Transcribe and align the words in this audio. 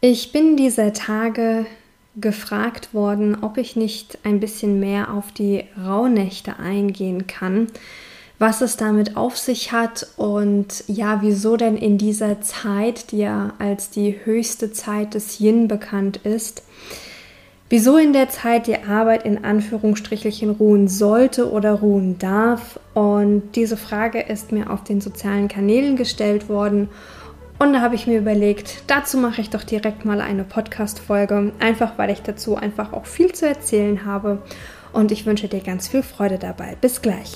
Ich 0.00 0.30
bin 0.30 0.56
dieser 0.56 0.92
Tage 0.92 1.66
gefragt 2.14 2.94
worden, 2.94 3.38
ob 3.42 3.58
ich 3.58 3.74
nicht 3.74 4.18
ein 4.22 4.38
bisschen 4.38 4.78
mehr 4.78 5.12
auf 5.12 5.32
die 5.32 5.64
Rauhnächte 5.76 6.60
eingehen 6.60 7.26
kann, 7.26 7.66
was 8.38 8.60
es 8.60 8.76
damit 8.76 9.16
auf 9.16 9.36
sich 9.36 9.72
hat 9.72 10.06
und 10.16 10.84
ja, 10.86 11.20
wieso 11.22 11.56
denn 11.56 11.76
in 11.76 11.98
dieser 11.98 12.40
Zeit, 12.40 13.10
die 13.10 13.18
ja 13.18 13.54
als 13.58 13.90
die 13.90 14.16
höchste 14.24 14.70
Zeit 14.70 15.14
des 15.14 15.40
Yin 15.40 15.66
bekannt 15.66 16.18
ist, 16.18 16.62
wieso 17.68 17.96
in 17.96 18.12
der 18.12 18.28
Zeit 18.28 18.68
die 18.68 18.78
Arbeit 18.78 19.24
in 19.24 19.44
Anführungsstrichelchen 19.44 20.50
ruhen 20.50 20.86
sollte 20.86 21.50
oder 21.50 21.72
ruhen 21.72 22.20
darf. 22.20 22.78
Und 22.94 23.50
diese 23.56 23.76
Frage 23.76 24.20
ist 24.20 24.52
mir 24.52 24.70
auf 24.70 24.84
den 24.84 25.00
sozialen 25.00 25.48
Kanälen 25.48 25.96
gestellt 25.96 26.48
worden 26.48 26.88
und 27.58 27.72
da 27.72 27.80
habe 27.80 27.96
ich 27.96 28.06
mir 28.06 28.18
überlegt, 28.18 28.84
dazu 28.86 29.18
mache 29.18 29.40
ich 29.40 29.50
doch 29.50 29.64
direkt 29.64 30.04
mal 30.04 30.20
eine 30.20 30.44
Podcast-Folge, 30.44 31.52
einfach 31.58 31.98
weil 31.98 32.10
ich 32.10 32.22
dazu 32.22 32.56
einfach 32.56 32.92
auch 32.92 33.06
viel 33.06 33.32
zu 33.32 33.48
erzählen 33.48 34.04
habe. 34.04 34.42
Und 34.92 35.10
ich 35.10 35.26
wünsche 35.26 35.48
dir 35.48 35.60
ganz 35.60 35.88
viel 35.88 36.02
Freude 36.02 36.38
dabei. 36.38 36.76
Bis 36.80 37.02
gleich. 37.02 37.32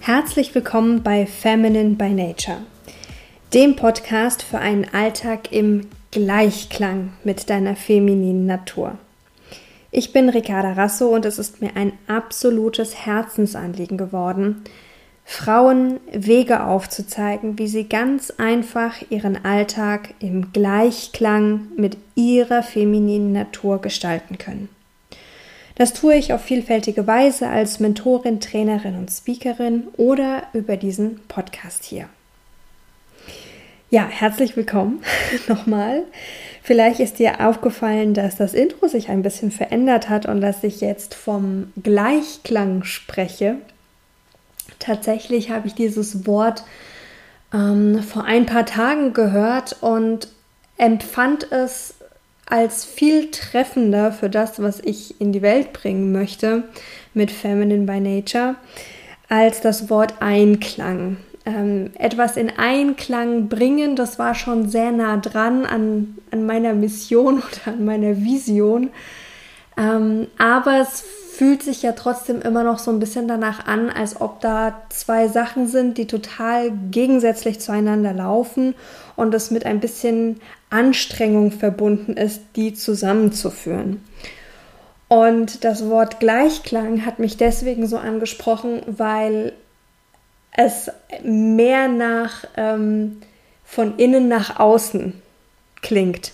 Herzlich 0.00 0.52
willkommen 0.54 1.04
bei 1.04 1.26
Feminine 1.26 1.94
by 1.94 2.10
Nature, 2.10 2.58
dem 3.54 3.76
Podcast 3.76 4.42
für 4.42 4.58
einen 4.58 4.92
Alltag 4.92 5.52
im 5.52 5.88
Gleichklang 6.12 7.14
mit 7.24 7.48
deiner 7.48 7.74
femininen 7.74 8.44
Natur. 8.46 8.98
Ich 9.90 10.12
bin 10.12 10.28
Ricarda 10.28 10.74
Rasso 10.74 11.08
und 11.08 11.24
es 11.24 11.38
ist 11.38 11.60
mir 11.62 11.74
ein 11.74 11.92
absolutes 12.06 13.06
Herzensanliegen 13.06 13.96
geworden, 13.96 14.62
Frauen 15.24 16.00
Wege 16.12 16.64
aufzuzeigen, 16.64 17.58
wie 17.58 17.66
sie 17.66 17.88
ganz 17.88 18.30
einfach 18.36 18.96
ihren 19.08 19.44
Alltag 19.44 20.14
im 20.18 20.52
Gleichklang 20.52 21.68
mit 21.76 21.96
ihrer 22.14 22.62
femininen 22.62 23.32
Natur 23.32 23.80
gestalten 23.80 24.36
können. 24.36 24.68
Das 25.76 25.94
tue 25.94 26.16
ich 26.16 26.34
auf 26.34 26.42
vielfältige 26.42 27.06
Weise 27.06 27.48
als 27.48 27.80
Mentorin, 27.80 28.40
Trainerin 28.40 28.96
und 28.96 29.10
Speakerin 29.10 29.84
oder 29.96 30.42
über 30.52 30.76
diesen 30.76 31.20
Podcast 31.28 31.84
hier. 31.84 32.08
Ja, 33.92 34.08
herzlich 34.08 34.56
willkommen 34.56 35.02
nochmal. 35.48 36.04
Vielleicht 36.62 36.98
ist 36.98 37.18
dir 37.18 37.46
aufgefallen, 37.46 38.14
dass 38.14 38.36
das 38.36 38.54
Intro 38.54 38.88
sich 38.88 39.10
ein 39.10 39.20
bisschen 39.20 39.50
verändert 39.50 40.08
hat 40.08 40.24
und 40.24 40.40
dass 40.40 40.64
ich 40.64 40.80
jetzt 40.80 41.14
vom 41.14 41.70
Gleichklang 41.82 42.84
spreche. 42.84 43.56
Tatsächlich 44.78 45.50
habe 45.50 45.66
ich 45.66 45.74
dieses 45.74 46.26
Wort 46.26 46.64
ähm, 47.52 48.02
vor 48.02 48.24
ein 48.24 48.46
paar 48.46 48.64
Tagen 48.64 49.12
gehört 49.12 49.76
und 49.82 50.28
empfand 50.78 51.52
es 51.52 51.92
als 52.46 52.86
viel 52.86 53.30
treffender 53.30 54.10
für 54.10 54.30
das, 54.30 54.62
was 54.62 54.80
ich 54.80 55.20
in 55.20 55.32
die 55.32 55.42
Welt 55.42 55.74
bringen 55.74 56.12
möchte 56.12 56.62
mit 57.12 57.30
Feminine 57.30 57.84
by 57.84 58.00
Nature, 58.00 58.54
als 59.28 59.60
das 59.60 59.90
Wort 59.90 60.14
Einklang 60.20 61.18
ähm, 61.44 61.90
etwas 61.98 62.36
in 62.36 62.50
Einklang 62.50 63.48
bringen. 63.48 63.96
Das 63.96 64.18
war 64.18 64.34
schon 64.34 64.68
sehr 64.68 64.92
nah 64.92 65.16
dran 65.16 65.66
an, 65.66 66.18
an 66.30 66.46
meiner 66.46 66.74
Mission 66.74 67.38
oder 67.64 67.74
an 67.74 67.84
meiner 67.84 68.22
Vision. 68.22 68.90
Ähm, 69.76 70.28
aber 70.38 70.80
es 70.80 71.02
fühlt 71.32 71.62
sich 71.62 71.82
ja 71.82 71.92
trotzdem 71.92 72.42
immer 72.42 72.62
noch 72.62 72.78
so 72.78 72.90
ein 72.90 72.98
bisschen 72.98 73.26
danach 73.26 73.66
an, 73.66 73.88
als 73.88 74.20
ob 74.20 74.40
da 74.40 74.82
zwei 74.90 75.28
Sachen 75.28 75.66
sind, 75.66 75.96
die 75.96 76.06
total 76.06 76.70
gegensätzlich 76.90 77.58
zueinander 77.58 78.12
laufen 78.12 78.74
und 79.16 79.34
es 79.34 79.50
mit 79.50 79.64
ein 79.64 79.80
bisschen 79.80 80.40
Anstrengung 80.68 81.50
verbunden 81.50 82.12
ist, 82.12 82.42
die 82.54 82.74
zusammenzuführen. 82.74 84.02
Und 85.08 85.64
das 85.64 85.88
Wort 85.88 86.20
Gleichklang 86.20 87.04
hat 87.04 87.18
mich 87.18 87.36
deswegen 87.36 87.86
so 87.86 87.96
angesprochen, 87.98 88.82
weil 88.86 89.52
es 90.52 90.90
mehr 91.22 91.88
nach 91.88 92.44
ähm, 92.56 93.22
von 93.64 93.96
innen 93.96 94.28
nach 94.28 94.58
außen 94.60 95.14
klingt. 95.80 96.32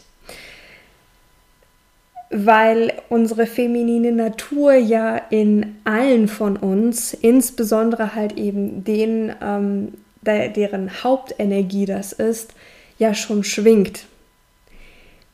Weil 2.30 2.92
unsere 3.08 3.46
feminine 3.46 4.12
Natur 4.12 4.74
ja 4.74 5.16
in 5.30 5.76
allen 5.84 6.28
von 6.28 6.56
uns, 6.56 7.14
insbesondere 7.14 8.14
halt 8.14 8.36
eben 8.36 8.84
den, 8.84 9.32
ähm, 9.40 9.94
der, 10.20 10.48
deren 10.48 11.02
Hauptenergie 11.02 11.86
das 11.86 12.12
ist, 12.12 12.52
ja 12.98 13.14
schon 13.14 13.44
schwingt. 13.44 14.06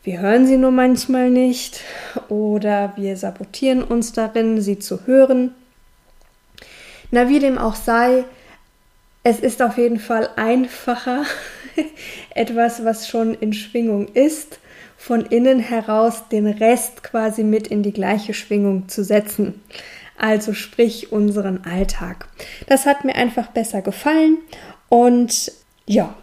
Wir 0.05 0.21
hören 0.21 0.47
sie 0.47 0.59
nur 0.59 0.71
manchmal 0.71 1.31
nicht 1.31 1.81
oder 2.29 2.93
wir 2.97 3.17
sabotieren 3.17 3.83
uns 3.83 4.13
darin, 4.13 4.61
sie 4.61 4.79
zu 4.79 5.07
hören. 5.07 5.55
Na, 7.11 7.31
wie 7.31 7.39
dem 7.39 7.57
auch 7.57 7.75
sei, 7.75 8.25
es 9.25 9.41
ist 9.41 9.63
auf 9.63 9.79
jeden 9.79 9.99
Fall 9.99 10.29
einfacher, 10.37 11.25
etwas, 12.35 12.85
was 12.85 13.09
schon 13.09 13.35
in 13.35 13.55
Schwingung 13.55 14.09
ist, 14.09 14.61
von 14.97 15.23
innen 15.23 15.59
heraus 15.59 16.29
den 16.31 16.47
Rest 16.47 17.03
quasi 17.03 17.43
mit 17.43 17.67
in 17.67 17.83
die 17.83 17.93
gleiche 17.93 18.35
Schwingung 18.35 18.89
zu 18.89 19.03
setzen. 19.03 19.63
Also 20.17 20.53
sprich 20.53 21.11
unseren 21.11 21.65
Alltag. 21.65 22.29
Das 22.69 22.87
hat 22.87 23.05
mir 23.05 23.17
einfach 23.17 23.49
besser 23.49 23.83
gefallen 23.83 24.39
und 24.89 25.51
ja, 25.87 26.15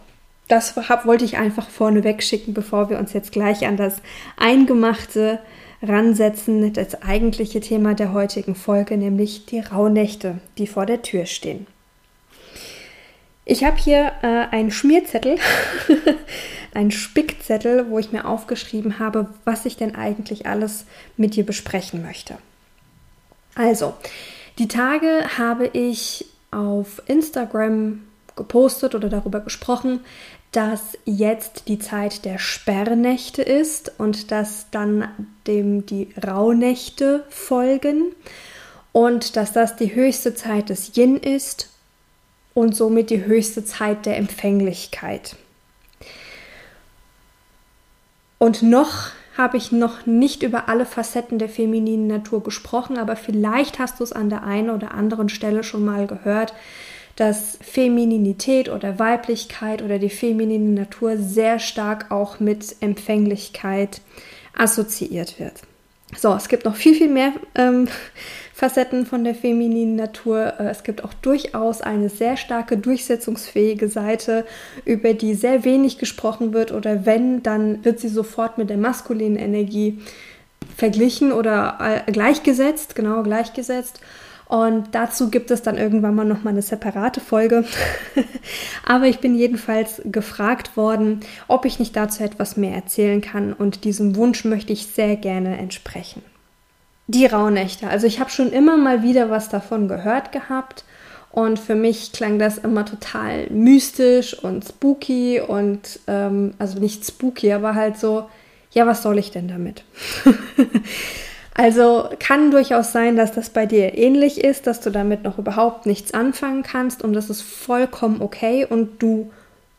das 0.48 0.76
hab, 0.76 1.04
wollte 1.04 1.24
ich 1.24 1.36
einfach 1.36 1.68
vorneweg 1.68 2.22
schicken, 2.22 2.54
bevor 2.54 2.88
wir 2.88 2.98
uns 2.98 3.12
jetzt 3.12 3.32
gleich 3.32 3.66
an 3.66 3.76
das 3.76 3.96
Eingemachte 4.36 5.40
ransetzen, 5.82 6.72
das 6.72 7.02
eigentliche 7.02 7.60
Thema 7.60 7.94
der 7.94 8.12
heutigen 8.12 8.54
Folge, 8.54 8.96
nämlich 8.96 9.46
die 9.46 9.60
Rauhnächte, 9.60 10.38
die 10.58 10.66
vor 10.66 10.86
der 10.86 11.02
Tür 11.02 11.26
stehen. 11.26 11.66
Ich 13.52 13.64
habe 13.64 13.76
hier 13.76 14.12
äh, 14.22 14.26
einen 14.50 14.70
Schmierzettel, 14.70 15.36
einen 16.74 16.90
Spickzettel, 16.90 17.90
wo 17.90 17.98
ich 17.98 18.10
mir 18.10 18.24
aufgeschrieben 18.24 18.98
habe, 18.98 19.28
was 19.44 19.66
ich 19.66 19.76
denn 19.76 19.94
eigentlich 19.94 20.46
alles 20.46 20.86
mit 21.18 21.36
dir 21.36 21.44
besprechen 21.44 22.00
möchte. 22.00 22.38
Also, 23.54 23.92
die 24.58 24.68
Tage 24.68 25.26
habe 25.36 25.66
ich 25.66 26.24
auf 26.50 27.02
Instagram 27.04 28.04
gepostet 28.36 28.94
oder 28.94 29.10
darüber 29.10 29.40
gesprochen, 29.40 30.00
dass 30.52 30.96
jetzt 31.04 31.68
die 31.68 31.78
Zeit 31.78 32.24
der 32.24 32.38
Sperrnächte 32.38 33.42
ist 33.42 33.92
und 33.98 34.30
dass 34.30 34.70
dann 34.70 35.08
dem 35.46 35.84
die 35.84 36.08
Rauhnächte 36.26 37.26
folgen 37.28 38.14
und 38.92 39.36
dass 39.36 39.52
das 39.52 39.76
die 39.76 39.94
höchste 39.94 40.34
Zeit 40.34 40.70
des 40.70 40.96
Yin 40.96 41.18
ist 41.18 41.68
und 42.54 42.76
somit 42.76 43.10
die 43.10 43.24
höchste 43.24 43.64
Zeit 43.64 44.06
der 44.06 44.16
Empfänglichkeit. 44.16 45.36
Und 48.38 48.62
noch 48.62 49.10
habe 49.36 49.56
ich 49.56 49.72
noch 49.72 50.04
nicht 50.04 50.42
über 50.42 50.68
alle 50.68 50.84
Facetten 50.84 51.38
der 51.38 51.48
femininen 51.48 52.06
Natur 52.06 52.42
gesprochen, 52.42 52.98
aber 52.98 53.16
vielleicht 53.16 53.78
hast 53.78 54.00
du 54.00 54.04
es 54.04 54.12
an 54.12 54.28
der 54.28 54.42
einen 54.42 54.70
oder 54.70 54.92
anderen 54.92 55.28
Stelle 55.28 55.64
schon 55.64 55.84
mal 55.84 56.06
gehört, 56.06 56.52
dass 57.16 57.58
Femininität 57.62 58.68
oder 58.68 58.98
Weiblichkeit 58.98 59.82
oder 59.82 59.98
die 59.98 60.10
feminine 60.10 60.70
Natur 60.70 61.16
sehr 61.16 61.58
stark 61.58 62.10
auch 62.10 62.40
mit 62.40 62.76
Empfänglichkeit 62.80 64.00
assoziiert 64.56 65.38
wird. 65.38 65.62
So, 66.16 66.34
es 66.34 66.48
gibt 66.48 66.64
noch 66.64 66.76
viel, 66.76 66.94
viel 66.94 67.08
mehr 67.08 67.32
ähm, 67.54 67.88
Facetten 68.54 69.06
von 69.06 69.24
der 69.24 69.34
femininen 69.34 69.96
Natur. 69.96 70.54
Äh, 70.58 70.70
es 70.70 70.82
gibt 70.82 71.04
auch 71.04 71.14
durchaus 71.14 71.80
eine 71.80 72.08
sehr 72.08 72.36
starke 72.36 72.76
durchsetzungsfähige 72.76 73.88
Seite, 73.88 74.44
über 74.84 75.14
die 75.14 75.34
sehr 75.34 75.64
wenig 75.64 75.98
gesprochen 75.98 76.52
wird 76.52 76.70
oder 76.72 77.06
wenn, 77.06 77.42
dann 77.42 77.84
wird 77.84 78.00
sie 78.00 78.08
sofort 78.08 78.58
mit 78.58 78.70
der 78.70 78.76
maskulinen 78.76 79.36
Energie 79.36 80.00
verglichen 80.76 81.32
oder 81.32 82.04
äh, 82.06 82.12
gleichgesetzt, 82.12 82.94
genau 82.94 83.22
gleichgesetzt. 83.22 84.00
Und 84.52 84.94
dazu 84.94 85.30
gibt 85.30 85.50
es 85.50 85.62
dann 85.62 85.78
irgendwann 85.78 86.14
mal 86.14 86.26
noch 86.26 86.42
mal 86.42 86.50
eine 86.50 86.60
separate 86.60 87.20
Folge. 87.20 87.64
Aber 88.86 89.06
ich 89.06 89.20
bin 89.20 89.34
jedenfalls 89.34 90.02
gefragt 90.04 90.76
worden, 90.76 91.20
ob 91.48 91.64
ich 91.64 91.78
nicht 91.78 91.96
dazu 91.96 92.22
etwas 92.22 92.58
mehr 92.58 92.74
erzählen 92.74 93.22
kann 93.22 93.54
und 93.54 93.84
diesem 93.84 94.14
Wunsch 94.14 94.44
möchte 94.44 94.74
ich 94.74 94.88
sehr 94.88 95.16
gerne 95.16 95.56
entsprechen 95.56 96.22
die 97.12 97.26
Rauhnächte. 97.26 97.88
Also 97.88 98.06
ich 98.06 98.20
habe 98.20 98.30
schon 98.30 98.52
immer 98.52 98.76
mal 98.76 99.02
wieder 99.02 99.30
was 99.30 99.48
davon 99.48 99.88
gehört 99.88 100.32
gehabt 100.32 100.84
und 101.30 101.58
für 101.58 101.74
mich 101.74 102.12
klang 102.12 102.38
das 102.38 102.58
immer 102.58 102.84
total 102.84 103.48
mystisch 103.50 104.34
und 104.42 104.64
spooky 104.64 105.40
und 105.40 106.00
ähm, 106.06 106.54
also 106.58 106.78
nicht 106.78 107.04
spooky, 107.04 107.52
aber 107.52 107.74
halt 107.74 107.98
so, 107.98 108.28
ja, 108.72 108.86
was 108.86 109.02
soll 109.02 109.18
ich 109.18 109.30
denn 109.30 109.48
damit? 109.48 109.84
Also 111.54 112.08
kann 112.18 112.50
durchaus 112.50 112.92
sein, 112.92 113.16
dass 113.16 113.32
das 113.32 113.50
bei 113.50 113.66
dir 113.66 113.96
ähnlich 113.96 114.42
ist, 114.42 114.66
dass 114.66 114.80
du 114.80 114.90
damit 114.90 115.22
noch 115.22 115.38
überhaupt 115.38 115.84
nichts 115.84 116.14
anfangen 116.14 116.62
kannst 116.62 117.02
und 117.02 117.12
das 117.12 117.28
ist 117.28 117.42
vollkommen 117.42 118.22
okay 118.22 118.66
und 118.68 119.02
du 119.02 119.30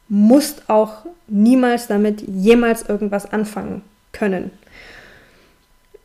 musst 0.07 0.69
auch 0.69 1.05
niemals 1.27 1.87
damit 1.87 2.21
jemals 2.21 2.87
irgendwas 2.87 3.31
anfangen 3.31 3.81
können. 4.11 4.51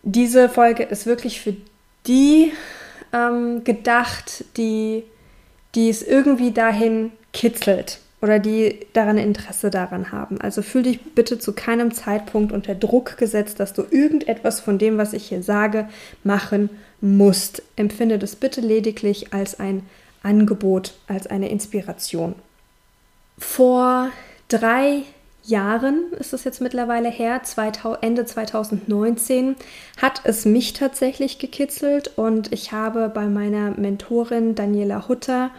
Diese 0.03 0.49
Folge 0.49 0.85
ist 0.85 1.05
wirklich 1.05 1.41
für 1.41 1.55
die 2.07 2.53
ähm, 3.13 3.63
gedacht, 3.65 4.45
die, 4.57 5.05
die 5.75 5.91
es 5.91 6.03
irgendwie 6.03 6.53
dahin 6.53 7.13
kitzelt 7.35 8.01
oder 8.21 8.39
die 8.39 8.81
daran 8.93 9.19
Interesse 9.19 9.71
daran 9.71 10.11
haben. 10.11 10.41
Also 10.41 10.63
fühl 10.63 10.83
dich 10.83 11.01
bitte 11.15 11.39
zu 11.39 11.53
keinem 11.53 11.93
Zeitpunkt 11.93 12.53
unter 12.53 12.75
Druck 12.75 13.17
gesetzt, 13.17 13.61
dass 13.61 13.73
du 13.73 13.85
irgendetwas 13.91 14.61
von 14.61 14.79
dem, 14.79 14.99
was 14.99 15.13
ich 15.13 15.29
hier 15.29 15.43
sage, 15.43 15.89
machen 16.25 16.71
musst. 17.01 17.63
Empfinde 17.77 18.19
das 18.19 18.35
bitte 18.35 18.61
lediglich 18.61 19.33
als 19.33 19.61
ein 19.61 19.83
Angebot, 20.23 20.95
als 21.07 21.29
eine 21.29 21.49
Inspiration. 21.49 22.35
Vor 23.39 24.09
drei 24.49 25.03
Jahren 25.45 26.13
ist 26.19 26.33
es 26.33 26.45
jetzt 26.45 26.61
mittlerweile 26.61 27.09
her, 27.09 27.41
Ende 28.01 28.27
2019, 28.27 29.57
hat 29.97 30.21
es 30.25 30.45
mich 30.45 30.73
tatsächlich 30.73 31.39
gekitzelt 31.39 32.19
und 32.19 32.53
ich 32.53 32.73
habe 32.73 33.09
bei 33.09 33.27
meiner 33.27 33.71
Mentorin 33.71 34.57
Daniela 34.57 35.09
Hutter 35.09 35.51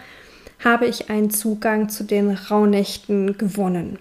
habe 0.64 0.88
ich 0.88 1.10
einen 1.10 1.32
Zugang 1.32 1.90
zu 1.90 2.04
den 2.04 2.32
Rauhnächten 2.32 3.38
gewonnen. 3.38 3.98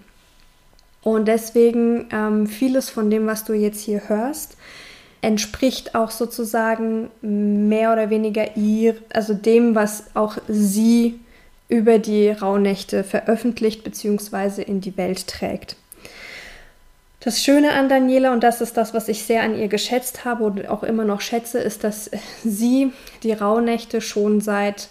Und 1.02 1.28
deswegen 1.28 2.08
ähm, 2.12 2.46
vieles 2.46 2.90
von 2.90 3.10
dem, 3.10 3.26
was 3.26 3.44
du 3.44 3.52
jetzt 3.52 3.81
hier 3.81 4.08
hörst, 4.08 4.56
entspricht 5.20 5.94
auch 5.94 6.10
sozusagen 6.10 7.10
mehr 7.20 7.93
oder 7.93 8.10
weniger 8.10 8.56
ihr, 8.56 8.96
also 9.12 9.34
dem, 9.34 9.75
was 9.75 10.05
auch 10.14 10.38
sie 10.49 11.19
über 11.69 11.99
die 11.99 12.31
Rauhnächte 12.31 13.05
veröffentlicht 13.05 13.84
bzw. 13.84 14.62
in 14.62 14.81
die 14.81 14.96
Welt 14.96 15.26
trägt. 15.26 15.76
Das 17.20 17.43
Schöne 17.43 17.72
an 17.72 17.88
Daniela, 17.88 18.32
und 18.32 18.43
das 18.44 18.60
ist 18.60 18.76
das, 18.76 18.94
was 18.94 19.08
ich 19.08 19.25
sehr 19.25 19.43
an 19.43 19.58
ihr 19.58 19.69
geschätzt 19.69 20.25
habe 20.25 20.44
und 20.44 20.69
auch 20.69 20.84
immer 20.84 21.05
noch 21.05 21.20
schätze, 21.20 21.58
ist, 21.58 21.84
dass 21.84 22.10
sie 22.44 22.93
die 23.22 23.32
Rauhnächte 23.32 24.00
schon 24.00 24.40
seit 24.40 24.88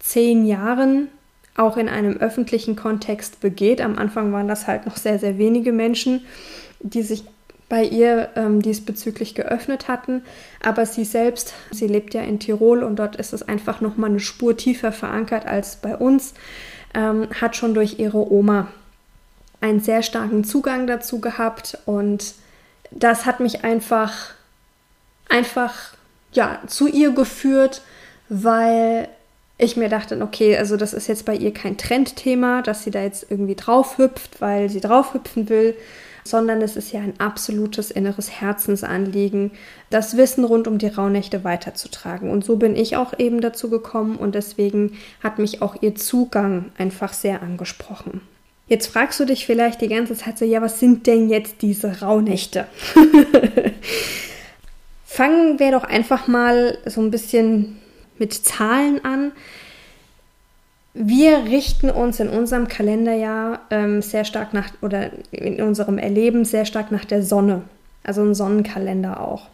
zehn 0.00 0.44
Jahren 0.44 1.08
auch 1.56 1.76
in 1.76 1.88
einem 1.88 2.16
öffentlichen 2.16 2.74
Kontext 2.74 3.40
begeht. 3.40 3.80
Am 3.80 3.98
Anfang 3.98 4.32
waren 4.32 4.48
das 4.48 4.66
halt 4.66 4.86
noch 4.86 4.96
sehr, 4.96 5.18
sehr 5.18 5.38
wenige 5.38 5.72
Menschen, 5.72 6.24
die 6.80 7.02
sich 7.02 7.24
bei 7.68 7.84
ihr 7.84 8.30
ähm, 8.34 8.62
diesbezüglich 8.62 9.34
geöffnet 9.34 9.86
hatten. 9.86 10.22
Aber 10.62 10.84
sie 10.86 11.04
selbst, 11.04 11.54
sie 11.70 11.86
lebt 11.86 12.14
ja 12.14 12.22
in 12.22 12.40
Tirol 12.40 12.82
und 12.82 12.96
dort 12.96 13.16
ist 13.16 13.32
es 13.32 13.42
einfach 13.42 13.80
noch 13.80 13.96
mal 13.96 14.08
eine 14.08 14.20
Spur 14.20 14.56
tiefer 14.56 14.90
verankert 14.90 15.46
als 15.46 15.76
bei 15.76 15.96
uns, 15.96 16.34
ähm, 16.94 17.28
hat 17.40 17.56
schon 17.56 17.74
durch 17.74 17.98
ihre 17.98 18.30
Oma 18.30 18.68
einen 19.60 19.80
sehr 19.80 20.02
starken 20.02 20.42
Zugang 20.42 20.86
dazu 20.86 21.20
gehabt 21.20 21.78
und 21.86 22.34
das 22.90 23.24
hat 23.24 23.40
mich 23.40 23.62
einfach, 23.62 24.30
einfach, 25.28 25.94
ja, 26.32 26.60
zu 26.66 26.88
ihr 26.88 27.12
geführt, 27.12 27.82
weil 28.28 29.08
ich 29.60 29.76
mir 29.76 29.88
dachte, 29.88 30.20
okay, 30.20 30.56
also 30.56 30.76
das 30.76 30.92
ist 30.92 31.06
jetzt 31.06 31.24
bei 31.24 31.34
ihr 31.34 31.52
kein 31.52 31.76
Trendthema, 31.76 32.62
dass 32.62 32.84
sie 32.84 32.90
da 32.90 33.02
jetzt 33.02 33.26
irgendwie 33.30 33.54
drauf 33.54 33.98
hüpft, 33.98 34.40
weil 34.40 34.68
sie 34.68 34.80
drauf 34.80 35.14
hüpfen 35.14 35.48
will, 35.48 35.74
sondern 36.24 36.62
es 36.62 36.76
ist 36.76 36.92
ja 36.92 37.00
ein 37.00 37.14
absolutes 37.18 37.90
inneres 37.90 38.40
Herzensanliegen, 38.40 39.52
das 39.90 40.16
Wissen 40.16 40.44
rund 40.44 40.68
um 40.68 40.78
die 40.78 40.88
Rauhnächte 40.88 41.44
weiterzutragen. 41.44 42.30
Und 42.30 42.44
so 42.44 42.56
bin 42.56 42.76
ich 42.76 42.96
auch 42.96 43.18
eben 43.18 43.40
dazu 43.40 43.70
gekommen 43.70 44.16
und 44.16 44.34
deswegen 44.34 44.98
hat 45.22 45.38
mich 45.38 45.62
auch 45.62 45.76
ihr 45.82 45.94
Zugang 45.94 46.66
einfach 46.78 47.12
sehr 47.12 47.42
angesprochen. 47.42 48.20
Jetzt 48.68 48.86
fragst 48.86 49.18
du 49.18 49.24
dich 49.24 49.46
vielleicht 49.46 49.80
die 49.80 49.88
ganze 49.88 50.14
Zeit 50.14 50.38
so, 50.38 50.44
ja, 50.44 50.62
was 50.62 50.78
sind 50.78 51.08
denn 51.08 51.28
jetzt 51.28 51.62
diese 51.62 52.02
Rauhnächte? 52.02 52.66
Fangen 55.04 55.58
wir 55.58 55.72
doch 55.72 55.82
einfach 55.82 56.28
mal 56.28 56.78
so 56.86 57.00
ein 57.00 57.10
bisschen 57.10 57.79
mit 58.20 58.32
Zahlen 58.32 59.04
an. 59.04 59.32
Wir 60.94 61.44
richten 61.44 61.90
uns 61.90 62.20
in 62.20 62.28
unserem 62.28 62.68
Kalenderjahr 62.68 63.60
ähm, 63.70 64.02
sehr 64.02 64.24
stark 64.24 64.54
nach, 64.54 64.70
oder 64.82 65.10
in 65.32 65.60
unserem 65.62 65.98
Erleben 65.98 66.44
sehr 66.44 66.64
stark 66.64 66.92
nach 66.92 67.04
der 67.04 67.22
Sonne, 67.22 67.62
also 68.04 68.22
ein 68.22 68.34
Sonnenkalender 68.34 69.20
auch. 69.20 69.48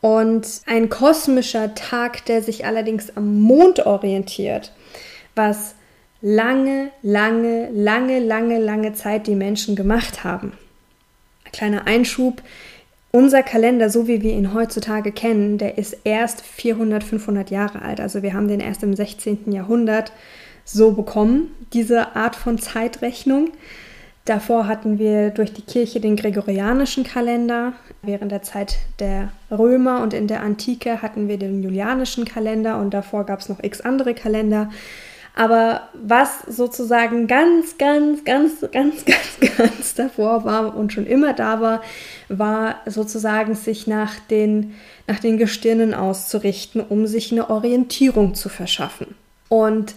Und 0.00 0.46
ein 0.66 0.88
kosmischer 0.88 1.74
Tag, 1.74 2.24
der 2.26 2.42
sich 2.42 2.64
allerdings 2.64 3.16
am 3.16 3.40
Mond 3.40 3.84
orientiert, 3.86 4.72
was 5.34 5.74
lange, 6.20 6.90
lange, 7.02 7.70
lange, 7.70 8.20
lange, 8.20 8.58
lange 8.58 8.92
Zeit 8.92 9.26
die 9.26 9.34
Menschen 9.34 9.76
gemacht 9.76 10.24
haben. 10.24 10.52
Kleiner 11.52 11.86
Einschub. 11.86 12.42
Unser 13.16 13.42
Kalender, 13.42 13.88
so 13.88 14.08
wie 14.08 14.20
wir 14.20 14.34
ihn 14.34 14.52
heutzutage 14.52 15.10
kennen, 15.10 15.56
der 15.56 15.78
ist 15.78 15.96
erst 16.04 16.42
400, 16.44 17.02
500 17.02 17.50
Jahre 17.50 17.80
alt. 17.80 17.98
Also 17.98 18.20
wir 18.20 18.34
haben 18.34 18.46
den 18.46 18.60
erst 18.60 18.82
im 18.82 18.94
16. 18.94 19.52
Jahrhundert 19.52 20.12
so 20.66 20.92
bekommen, 20.92 21.48
diese 21.72 22.14
Art 22.14 22.36
von 22.36 22.58
Zeitrechnung. 22.58 23.52
Davor 24.26 24.68
hatten 24.68 24.98
wir 24.98 25.30
durch 25.30 25.54
die 25.54 25.62
Kirche 25.62 25.98
den 25.98 26.16
gregorianischen 26.16 27.04
Kalender. 27.04 27.72
Während 28.02 28.32
der 28.32 28.42
Zeit 28.42 28.76
der 28.98 29.32
Römer 29.50 30.02
und 30.02 30.12
in 30.12 30.26
der 30.26 30.42
Antike 30.42 31.00
hatten 31.00 31.26
wir 31.26 31.38
den 31.38 31.62
julianischen 31.62 32.26
Kalender 32.26 32.78
und 32.78 32.92
davor 32.92 33.24
gab 33.24 33.40
es 33.40 33.48
noch 33.48 33.62
x 33.62 33.80
andere 33.80 34.12
Kalender. 34.12 34.68
Aber 35.38 35.82
was 35.92 36.40
sozusagen 36.48 37.26
ganz, 37.26 37.76
ganz, 37.76 38.24
ganz, 38.24 38.62
ganz, 38.72 39.04
ganz, 39.04 39.56
ganz 39.58 39.94
davor 39.94 40.46
war 40.46 40.74
und 40.74 40.94
schon 40.94 41.06
immer 41.06 41.34
da 41.34 41.60
war, 41.60 41.82
war 42.30 42.76
sozusagen 42.86 43.54
sich 43.54 43.86
nach 43.86 44.18
den, 44.18 44.74
nach 45.06 45.20
den 45.20 45.36
Gestirnen 45.36 45.92
auszurichten, 45.92 46.80
um 46.80 47.06
sich 47.06 47.32
eine 47.32 47.50
Orientierung 47.50 48.34
zu 48.34 48.48
verschaffen. 48.48 49.14
Und 49.50 49.94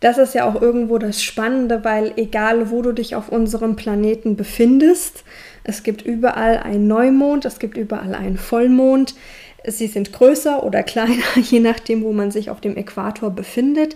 das 0.00 0.16
ist 0.16 0.34
ja 0.34 0.48
auch 0.48 0.60
irgendwo 0.60 0.96
das 0.96 1.22
Spannende, 1.22 1.84
weil 1.84 2.14
egal 2.16 2.70
wo 2.70 2.80
du 2.80 2.92
dich 2.92 3.14
auf 3.14 3.28
unserem 3.28 3.76
Planeten 3.76 4.34
befindest, 4.34 5.24
es 5.62 5.82
gibt 5.82 6.00
überall 6.00 6.56
einen 6.56 6.86
Neumond, 6.86 7.44
es 7.44 7.58
gibt 7.58 7.76
überall 7.76 8.14
einen 8.14 8.38
Vollmond. 8.38 9.14
Sie 9.66 9.88
sind 9.88 10.14
größer 10.14 10.62
oder 10.62 10.82
kleiner, 10.82 11.22
je 11.36 11.60
nachdem, 11.60 12.02
wo 12.02 12.12
man 12.12 12.30
sich 12.30 12.48
auf 12.48 12.62
dem 12.62 12.78
Äquator 12.78 13.28
befindet 13.28 13.94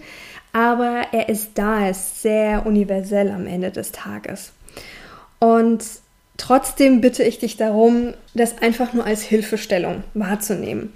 aber 0.54 1.08
er 1.11 1.28
ist 1.28 1.50
da, 1.56 1.80
er 1.80 1.90
ist 1.90 2.23
sehr 2.23 2.64
universell 2.64 3.30
am 3.32 3.46
Ende 3.46 3.73
des 3.73 3.90
Tages. 3.90 4.52
Und 5.40 5.84
trotzdem 6.37 7.00
bitte 7.00 7.25
ich 7.25 7.40
dich 7.40 7.56
darum, 7.56 8.14
das 8.34 8.58
einfach 8.62 8.92
nur 8.92 9.04
als 9.04 9.23
Hilfestellung 9.23 10.04
wahrzunehmen. 10.14 10.92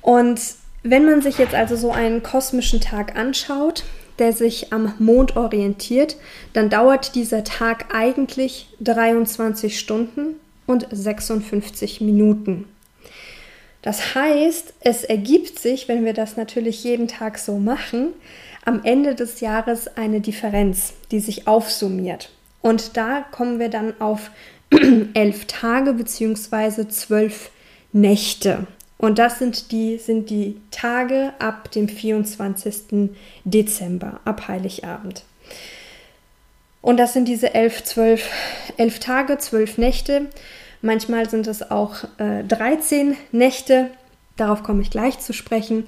Und 0.00 0.40
wenn 0.82 1.04
man 1.04 1.20
sich 1.20 1.36
jetzt 1.36 1.54
also 1.54 1.76
so 1.76 1.92
einen 1.92 2.22
kosmischen 2.22 2.80
Tag 2.80 3.14
anschaut, 3.14 3.84
der 4.18 4.32
sich 4.32 4.72
am 4.72 4.94
Mond 4.98 5.36
orientiert, 5.36 6.16
dann 6.54 6.70
dauert 6.70 7.14
dieser 7.14 7.44
Tag 7.44 7.94
eigentlich 7.94 8.68
23 8.80 9.78
Stunden 9.78 10.36
und 10.66 10.86
56 10.90 12.00
Minuten. 12.00 12.64
Das 13.82 14.14
heißt, 14.14 14.74
es 14.80 15.04
ergibt 15.04 15.58
sich, 15.58 15.88
wenn 15.88 16.04
wir 16.04 16.14
das 16.14 16.36
natürlich 16.36 16.84
jeden 16.84 17.08
Tag 17.08 17.36
so 17.36 17.58
machen, 17.58 18.14
am 18.64 18.84
Ende 18.84 19.14
des 19.14 19.40
Jahres 19.40 19.96
eine 19.96 20.20
Differenz, 20.20 20.94
die 21.10 21.20
sich 21.20 21.46
aufsummiert. 21.46 22.30
Und 22.60 22.96
da 22.96 23.24
kommen 23.30 23.58
wir 23.58 23.68
dann 23.68 24.00
auf 24.00 24.30
elf 25.14 25.46
Tage 25.46 25.92
bzw. 25.92 26.88
zwölf 26.88 27.50
Nächte. 27.92 28.66
Und 28.98 29.18
das 29.18 29.40
sind 29.40 29.72
die, 29.72 29.98
sind 29.98 30.30
die 30.30 30.60
Tage 30.70 31.32
ab 31.40 31.70
dem 31.72 31.88
24. 31.88 33.10
Dezember, 33.44 34.20
ab 34.24 34.46
Heiligabend. 34.46 35.24
Und 36.80 36.98
das 36.98 37.12
sind 37.12 37.26
diese 37.26 37.52
elf, 37.54 37.82
zwölf, 37.84 38.30
elf 38.76 39.00
Tage, 39.00 39.38
zwölf 39.38 39.76
Nächte. 39.76 40.26
Manchmal 40.82 41.28
sind 41.28 41.46
es 41.46 41.70
auch 41.70 42.04
äh, 42.18 42.44
13 42.44 43.16
Nächte. 43.32 43.90
Darauf 44.36 44.62
komme 44.62 44.82
ich 44.82 44.90
gleich 44.90 45.18
zu 45.18 45.32
sprechen. 45.32 45.84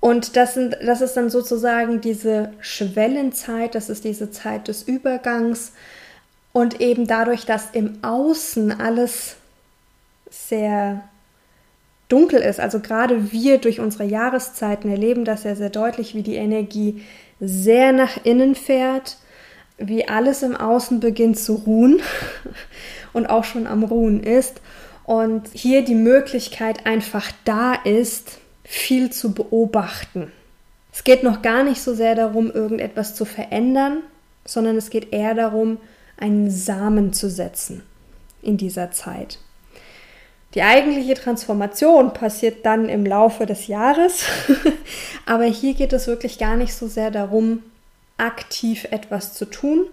Und 0.00 0.36
das, 0.36 0.54
sind, 0.54 0.76
das 0.84 1.00
ist 1.00 1.14
dann 1.14 1.28
sozusagen 1.28 2.00
diese 2.00 2.52
Schwellenzeit, 2.60 3.74
das 3.74 3.90
ist 3.90 4.04
diese 4.04 4.30
Zeit 4.30 4.68
des 4.68 4.82
Übergangs. 4.82 5.72
Und 6.52 6.80
eben 6.80 7.06
dadurch, 7.06 7.46
dass 7.46 7.70
im 7.72 7.98
Außen 8.02 8.80
alles 8.80 9.36
sehr 10.30 11.02
dunkel 12.08 12.40
ist, 12.40 12.60
also 12.60 12.80
gerade 12.80 13.32
wir 13.32 13.58
durch 13.58 13.80
unsere 13.80 14.04
Jahreszeiten 14.04 14.90
erleben 14.90 15.24
das 15.24 15.44
ja 15.44 15.54
sehr 15.54 15.70
deutlich, 15.70 16.14
wie 16.14 16.22
die 16.22 16.36
Energie 16.36 17.02
sehr 17.40 17.92
nach 17.92 18.24
innen 18.24 18.54
fährt, 18.54 19.18
wie 19.78 20.08
alles 20.08 20.42
im 20.42 20.56
Außen 20.56 21.00
beginnt 21.00 21.38
zu 21.38 21.54
ruhen 21.54 22.00
und 23.12 23.26
auch 23.26 23.44
schon 23.44 23.66
am 23.66 23.84
Ruhen 23.84 24.22
ist 24.22 24.60
Und 25.04 25.48
hier 25.52 25.84
die 25.84 25.94
Möglichkeit 25.94 26.86
einfach 26.86 27.30
da 27.44 27.74
ist, 27.74 28.38
viel 28.68 29.10
zu 29.10 29.32
beobachten. 29.32 30.30
Es 30.92 31.02
geht 31.02 31.22
noch 31.22 31.40
gar 31.40 31.64
nicht 31.64 31.80
so 31.80 31.94
sehr 31.94 32.14
darum, 32.14 32.50
irgendetwas 32.50 33.14
zu 33.14 33.24
verändern, 33.24 34.02
sondern 34.44 34.76
es 34.76 34.90
geht 34.90 35.12
eher 35.12 35.34
darum, 35.34 35.78
einen 36.18 36.50
Samen 36.50 37.14
zu 37.14 37.30
setzen 37.30 37.82
in 38.42 38.58
dieser 38.58 38.90
Zeit. 38.90 39.38
Die 40.54 40.62
eigentliche 40.62 41.14
Transformation 41.14 42.12
passiert 42.12 42.66
dann 42.66 42.90
im 42.90 43.06
Laufe 43.06 43.46
des 43.46 43.68
Jahres, 43.68 44.24
aber 45.26 45.44
hier 45.44 45.72
geht 45.72 45.94
es 45.94 46.06
wirklich 46.06 46.38
gar 46.38 46.56
nicht 46.56 46.74
so 46.74 46.88
sehr 46.88 47.10
darum, 47.10 47.62
aktiv 48.18 48.86
etwas 48.90 49.32
zu 49.32 49.46
tun. 49.46 49.86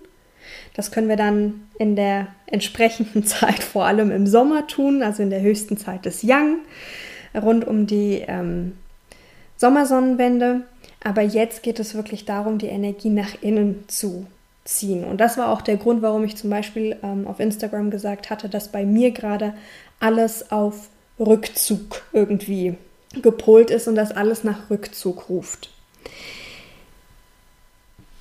Das 0.73 0.91
können 0.91 1.07
wir 1.07 1.17
dann 1.17 1.69
in 1.77 1.95
der 1.95 2.27
entsprechenden 2.47 3.23
Zeit, 3.25 3.63
vor 3.63 3.85
allem 3.85 4.11
im 4.11 4.27
Sommer 4.27 4.67
tun, 4.67 5.01
also 5.01 5.23
in 5.23 5.29
der 5.29 5.41
höchsten 5.41 5.77
Zeit 5.77 6.05
des 6.05 6.23
Yang, 6.23 6.57
rund 7.35 7.65
um 7.67 7.87
die 7.87 8.23
ähm, 8.27 8.73
Sommersonnenwende. 9.57 10.61
Aber 11.03 11.21
jetzt 11.21 11.63
geht 11.63 11.79
es 11.79 11.95
wirklich 11.95 12.25
darum, 12.25 12.57
die 12.57 12.67
Energie 12.67 13.09
nach 13.09 13.41
innen 13.41 13.83
zu 13.87 14.25
ziehen. 14.63 15.03
Und 15.03 15.21
das 15.21 15.37
war 15.37 15.49
auch 15.49 15.61
der 15.61 15.77
Grund, 15.77 16.01
warum 16.01 16.23
ich 16.23 16.35
zum 16.35 16.49
Beispiel 16.49 16.97
ähm, 17.03 17.27
auf 17.27 17.39
Instagram 17.39 17.91
gesagt 17.91 18.29
hatte, 18.29 18.49
dass 18.49 18.71
bei 18.71 18.85
mir 18.85 19.11
gerade 19.11 19.53
alles 19.99 20.51
auf 20.51 20.89
Rückzug 21.19 22.03
irgendwie 22.11 22.75
gepolt 23.21 23.69
ist 23.69 23.87
und 23.87 23.95
dass 23.95 24.11
alles 24.11 24.43
nach 24.43 24.69
Rückzug 24.69 25.29
ruft. 25.29 25.69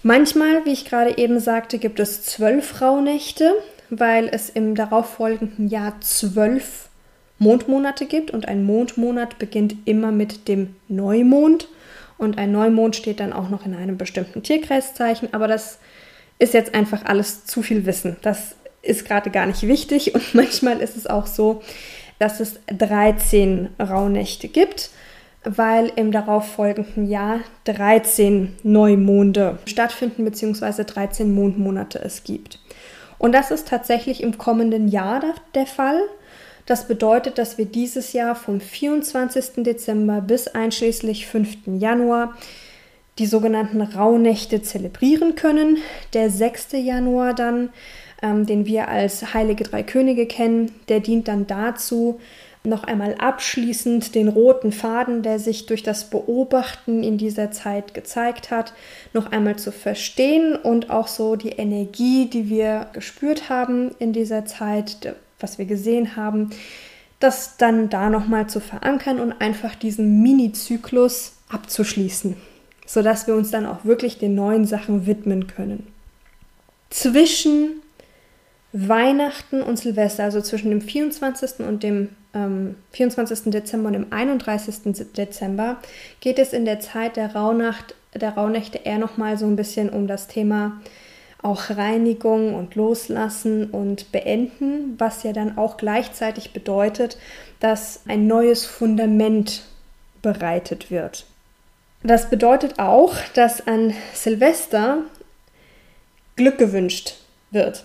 Manchmal, 0.03 0.65
wie 0.67 0.73
ich 0.73 0.85
gerade 0.85 1.17
eben 1.17 1.41
sagte, 1.41 1.79
gibt 1.79 1.99
es 1.99 2.23
zwölf 2.23 2.83
Rauhnächte, 2.83 3.55
weil 3.89 4.29
es 4.29 4.51
im 4.51 4.75
darauffolgenden 4.75 5.69
Jahr 5.69 5.99
zwölf 6.03 6.91
Mondmonate 7.39 8.07
gibt 8.07 8.31
und 8.31 8.47
ein 8.49 8.65
Mondmonat 8.65 9.39
beginnt 9.39 9.75
immer 9.85 10.13
mit 10.13 10.49
dem 10.49 10.77
Neumond 10.89 11.69
und 12.17 12.39
ein 12.39 12.53
Neumond 12.53 12.97
steht 12.97 13.21
dann 13.21 13.33
auch 13.33 13.49
noch 13.49 13.67
in 13.67 13.75
einem 13.75 13.99
bestimmten 13.99 14.43
Tierkreiszeichen, 14.43 15.29
aber 15.33 15.49
das 15.49 15.79
ist 16.39 16.55
jetzt 16.55 16.75
einfach 16.75 17.05
alles 17.05 17.45
zu 17.45 17.63
viel 17.63 17.87
Wissen. 17.87 18.17
Das 18.23 18.55
ist 18.83 19.05
gerade 19.05 19.31
gar 19.31 19.47
nicht 19.47 19.67
wichtig 19.67 20.15
und 20.15 20.23
manchmal 20.35 20.81
ist 20.81 20.97
es 20.97 21.07
auch 21.07 21.27
so, 21.27 21.63
dass 22.19 22.41
es 22.41 22.61
13 22.67 23.71
Rauhnächte 23.81 24.49
gibt, 24.49 24.91
weil 25.45 25.93
im 25.97 26.13
darauffolgenden 26.13 27.09
Jahr 27.09 27.41
13 27.65 28.57
Neumonde 28.63 29.59
stattfinden 29.67 30.25
bzw. 30.25 30.85
13 30.85 31.35
Mondmonate 31.35 32.01
es 32.01 32.25
gibt. 32.25 32.61
Und 33.19 33.33
das 33.33 33.51
ist 33.51 33.69
tatsächlich 33.69 34.23
im 34.23 34.39
kommenden 34.39 34.89
Jahr 34.89 35.23
der 35.55 35.67
Fall. 35.67 36.01
Das 36.67 36.89
bedeutet, 36.89 37.39
dass 37.39 37.59
wir 37.59 37.67
dieses 37.67 38.13
Jahr 38.15 38.35
vom 38.35 38.61
24. 38.61 39.65
Dezember 39.65 40.21
bis 40.21 40.49
einschließlich 40.49 41.27
5. 41.27 41.79
Januar 41.79 42.37
die 43.19 43.27
sogenannten 43.27 43.81
Rauhnächte 43.81 44.63
zelebrieren 44.63 45.35
können. 45.35 45.79
Der 46.15 46.31
6. 46.31 46.73
Januar 46.73 47.35
dann, 47.35 47.71
ähm, 48.23 48.47
den 48.47 48.67
wir 48.67 48.89
als 48.89 49.35
Heilige 49.35 49.65
Drei 49.65 49.83
Könige 49.83 50.27
kennen, 50.27 50.73
der 50.89 51.01
dient 51.01 51.29
dann 51.29 51.47
dazu, 51.47 52.19
noch 52.67 52.85
einmal 52.85 53.15
abschließend 53.19 54.15
den 54.15 54.29
roten 54.29 54.73
Faden, 54.73 55.23
der 55.23 55.39
sich 55.39 55.67
durch 55.67 55.83
das 55.83 56.09
Beobachten 56.09 57.03
in 57.03 57.19
dieser 57.19 57.51
Zeit 57.51 57.93
gezeigt 57.93 58.51
hat, 58.51 58.73
noch 59.13 59.31
einmal 59.31 59.57
zu 59.57 59.71
verstehen 59.71 60.57
und 60.57 60.89
auch 60.89 61.09
so 61.09 61.37
die 61.37 61.51
Energie, 61.51 62.25
die 62.25 62.49
wir 62.49 62.87
gespürt 62.95 63.51
haben 63.51 63.95
in 63.99 64.15
dieser 64.15 64.47
Zeit, 64.47 65.15
was 65.45 65.59
wir 65.59 65.67
gesehen 65.67 66.17
haben, 66.17 66.51
das 67.21 67.57
dann 67.59 67.89
da 67.89 68.11
noch 68.11 68.27
mal 68.27 68.49
zu 68.49 68.59
verankern 68.59 69.21
und 69.21 69.33
einfach 69.41 69.77
diesen 69.77 70.23
Mini-Zyklus 70.23 71.35
abzuschließen 71.49 72.35
sodass 72.87 73.27
wir 73.27 73.35
uns 73.35 73.51
dann 73.51 73.67
auch 73.67 73.85
wirklich 73.85 74.19
den 74.19 74.35
neuen 74.35 74.67
Sachen 74.67 75.07
widmen 75.07 75.47
können. 75.47 75.87
Zwischen 76.91 77.83
Weihnachten 78.73 79.63
und 79.63 79.79
Silvester, 79.79 80.25
also 80.25 80.41
zwischen 80.41 80.71
dem 80.71 80.81
24. 80.81 81.61
und 81.61 81.83
dem 81.83 82.11
ähm, 82.35 82.75
24. 82.93 83.51
Dezember 83.53 83.89
und 83.89 83.95
dem 83.95 84.07
31. 84.11 85.07
Dezember, 85.17 85.79
geht 86.21 86.39
es 86.39 86.53
in 86.53 86.65
der 86.65 86.81
Zeit 86.81 87.17
der 87.17 87.35
Rauhnacht, 87.35 87.95
der 88.15 88.35
Rauhnächte 88.35 88.79
eher 88.79 88.99
nochmal 88.99 89.39
so 89.39 89.47
ein 89.47 89.57
bisschen 89.57 89.91
um 89.91 90.07
das 90.07 90.27
Thema 90.27 90.81
auch 91.45 91.71
Reinigung 91.71 92.55
und 92.55 92.75
Loslassen 92.75 93.71
und 93.71 94.11
Beenden, 94.13 94.95
was 94.99 95.23
ja 95.23 95.33
dann 95.33 95.59
auch 95.59 95.77
gleichzeitig 95.77 96.53
bedeutet, 96.53 97.19
dass 97.61 98.01
ein 98.09 98.27
neues 98.27 98.65
Fundament 98.65 99.65
bereitet 100.23 100.91
wird. 100.91 101.27
Das 102.03 102.31
bedeutet 102.31 102.79
auch, 102.79 103.15
dass 103.35 103.67
an 103.67 103.95
Silvester 104.15 104.99
Glück 106.37 106.59
gewünscht 106.59 107.15
wird. 107.51 107.85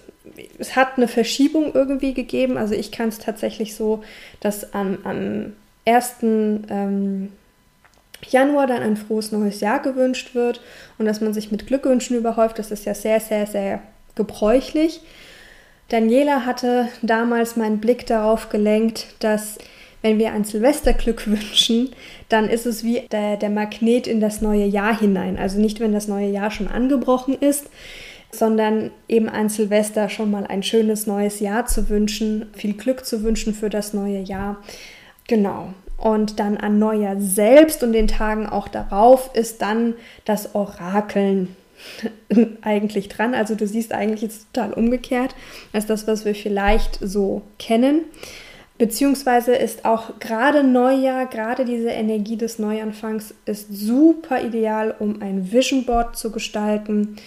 Es 0.58 0.76
hat 0.76 0.98
eine 0.98 1.08
Verschiebung 1.08 1.74
irgendwie 1.74 2.14
gegeben. 2.14 2.58
Also 2.58 2.76
ich 2.76 2.92
kann 2.92 3.10
es 3.10 3.20
tatsächlich 3.20 3.76
so, 3.76 4.04
dass 4.40 4.74
am, 4.74 5.00
am 5.04 5.54
1. 5.86 6.16
Ähm, 6.22 7.32
Januar 8.28 8.68
dann 8.68 8.82
ein 8.82 8.98
frohes 8.98 9.32
neues 9.32 9.62
Jahr 9.62 9.82
gewünscht 9.82 10.36
wird 10.36 10.62
und 10.98 11.06
dass 11.06 11.22
man 11.22 11.34
sich 11.34 11.52
mit 11.52 11.68
Glückwünschen 11.68 12.18
überhäuft. 12.18 12.60
Das 12.60 12.72
ist 12.72 12.86
ja 12.86 12.94
sehr, 12.94 13.20
sehr, 13.20 13.46
sehr 13.48 13.82
gebräuchlich. 14.16 15.02
Daniela 15.90 16.46
hatte 16.46 16.88
damals 17.02 17.56
meinen 17.56 17.80
Blick 17.80 18.06
darauf 18.06 18.50
gelenkt, 18.50 19.08
dass 19.20 19.58
wenn 20.02 20.18
wir 20.18 20.32
ein 20.32 20.44
Silvesterglück 20.44 21.28
wünschen, 21.28 21.90
dann 22.30 22.48
ist 22.48 22.66
es 22.66 22.84
wie 22.84 23.02
der, 23.12 23.38
der 23.38 23.50
Magnet 23.50 24.08
in 24.08 24.22
das 24.22 24.42
neue 24.42 24.66
Jahr 24.66 24.98
hinein. 24.98 25.38
Also 25.38 25.60
nicht, 25.60 25.80
wenn 25.80 25.92
das 25.92 26.08
neue 26.08 26.30
Jahr 26.30 26.52
schon 26.52 26.68
angebrochen 26.68 27.36
ist, 27.40 27.70
sondern 28.32 28.92
eben 29.08 29.28
an 29.28 29.50
Silvester 29.50 30.08
schon 30.10 30.30
mal 30.32 30.46
ein 30.46 30.64
schönes 30.64 31.08
neues 31.08 31.40
Jahr 31.40 31.66
zu 31.66 31.90
wünschen, 31.90 32.48
viel 32.54 32.74
Glück 32.74 33.06
zu 33.06 33.24
wünschen 33.24 33.54
für 33.54 33.70
das 33.70 33.94
neue 33.94 34.20
Jahr. 34.20 34.58
Genau. 35.28 35.74
Und 36.00 36.40
dann 36.40 36.58
an 36.58 36.80
Neujahr 36.80 37.20
selbst 37.20 37.84
und 37.84 37.92
den 37.92 38.08
Tagen 38.08 38.48
auch 38.48 38.68
darauf 38.68 39.32
ist 39.34 39.62
dann 39.62 39.96
das 40.24 40.56
Orakeln 40.56 41.56
eigentlich 42.62 43.10
dran. 43.10 43.34
Also 43.34 43.56
du 43.56 43.68
siehst 43.68 43.94
eigentlich 43.94 44.22
jetzt 44.22 44.54
total 44.54 44.74
umgekehrt 44.74 45.36
als 45.74 45.86
das, 45.86 46.08
was 46.08 46.26
wir 46.26 46.36
vielleicht 46.36 47.00
so 47.02 47.42
kennen. 47.58 48.06
Beziehungsweise 48.78 49.56
ist 49.56 49.84
auch 49.84 50.20
gerade 50.22 50.64
Neujahr, 50.64 51.26
gerade 51.26 51.66
diese 51.66 51.90
Energie 51.90 52.38
des 52.38 52.60
Neuanfangs 52.60 53.34
ist 53.46 53.68
super 53.74 54.42
ideal, 54.42 54.96
um 55.00 55.22
ein 55.22 55.52
Vision 55.52 55.84
Board 55.84 56.16
zu 56.16 56.32
gestalten. 56.32 57.18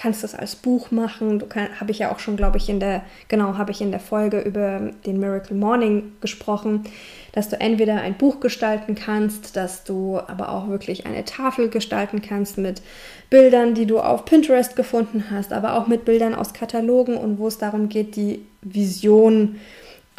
Kannst 0.00 0.24
das 0.24 0.34
als 0.34 0.56
Buch 0.56 0.90
machen. 0.90 1.40
Du 1.40 1.46
habe 1.54 1.90
ich 1.90 1.98
ja 1.98 2.12
auch 2.12 2.20
schon, 2.20 2.36
glaube 2.36 2.56
ich, 2.56 2.68
in 2.68 2.80
der 2.80 3.02
genau 3.28 3.58
habe 3.58 3.70
ich 3.70 3.80
in 3.80 3.90
der 3.90 4.00
Folge 4.00 4.40
über 4.40 4.92
den 5.04 5.20
Miracle 5.20 5.56
Morning 5.56 6.12
gesprochen, 6.20 6.84
dass 7.32 7.48
du 7.48 7.60
entweder 7.60 8.00
ein 8.00 8.16
Buch 8.16 8.40
gestalten 8.40 8.94
kannst, 8.94 9.56
dass 9.56 9.84
du 9.84 10.18
aber 10.18 10.50
auch 10.50 10.68
wirklich 10.68 11.06
eine 11.06 11.24
Tafel 11.24 11.68
gestalten 11.68 12.22
kannst 12.22 12.56
mit 12.56 12.80
Bildern, 13.28 13.74
die 13.74 13.86
du 13.86 14.00
auf 14.00 14.24
Pinterest 14.24 14.74
gefunden 14.74 15.26
hast, 15.30 15.52
aber 15.52 15.74
auch 15.74 15.86
mit 15.86 16.04
Bildern 16.04 16.34
aus 16.34 16.54
Katalogen 16.54 17.16
und 17.16 17.38
wo 17.38 17.46
es 17.46 17.58
darum 17.58 17.88
geht, 17.88 18.16
die 18.16 18.46
Vision 18.62 19.56
zu 19.56 19.60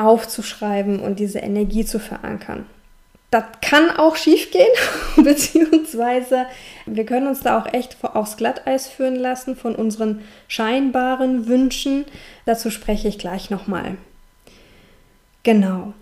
aufzuschreiben 0.01 0.99
und 0.99 1.19
diese 1.19 1.39
Energie 1.39 1.85
zu 1.85 1.99
verankern. 1.99 2.65
Das 3.31 3.45
kann 3.61 3.89
auch 3.91 4.17
schief 4.17 4.51
gehen, 4.51 4.67
beziehungsweise 5.23 6.45
wir 6.85 7.05
können 7.05 7.27
uns 7.27 7.39
da 7.39 7.59
auch 7.59 7.73
echt 7.73 7.97
aufs 8.03 8.35
Glatteis 8.35 8.87
führen 8.87 9.15
lassen 9.15 9.55
von 9.55 9.73
unseren 9.73 10.21
scheinbaren 10.49 11.47
Wünschen. 11.47 12.05
Dazu 12.45 12.69
spreche 12.69 13.07
ich 13.07 13.17
gleich 13.17 13.49
nochmal. 13.49 13.97
Genau. 15.43 15.93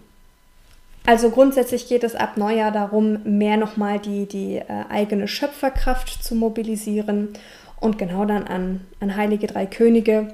Also 1.05 1.29
grundsätzlich 1.29 1.87
geht 1.87 2.03
es 2.03 2.15
ab 2.15 2.35
Neujahr 2.35 2.71
darum, 2.71 3.19
mehr 3.23 3.57
nochmal 3.57 3.99
die, 3.99 4.25
die 4.25 4.57
äh, 4.57 4.65
eigene 4.89 5.27
Schöpferkraft 5.27 6.23
zu 6.23 6.35
mobilisieren 6.35 7.29
und 7.79 7.97
genau 7.97 8.25
dann 8.25 8.47
an, 8.47 8.81
an 8.99 9.15
Heilige 9.15 9.47
Drei 9.47 9.65
Könige 9.65 10.33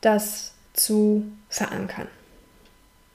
das 0.00 0.54
zu 0.72 1.24
verankern. 1.48 2.06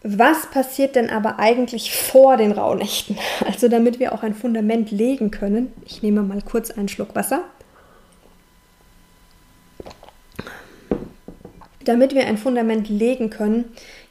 Was 0.03 0.48
passiert 0.50 0.96
denn 0.96 1.12
aber 1.12 1.38
eigentlich 1.38 1.96
vor 1.96 2.36
den 2.38 2.51
Rauhnächten? 2.51 3.17
Also 3.46 3.67
damit 3.67 4.00
wir 4.00 4.13
auch 4.13 4.24
ein 4.24 4.34
Fundament 4.34 4.89
legen 4.89 5.29
können. 5.29 5.72
Ich 5.86 6.01
nehme 6.01 6.24
mal 6.24 6.41
kurz 6.41 6.72
einen 6.72 6.89
Schluck 6.89 7.15
Wasser. 7.15 7.41
Damit 11.86 12.15
wir 12.15 12.25
ein 12.25 12.38
Fundament 12.38 12.89
legen 12.89 13.29
können, 13.29 13.65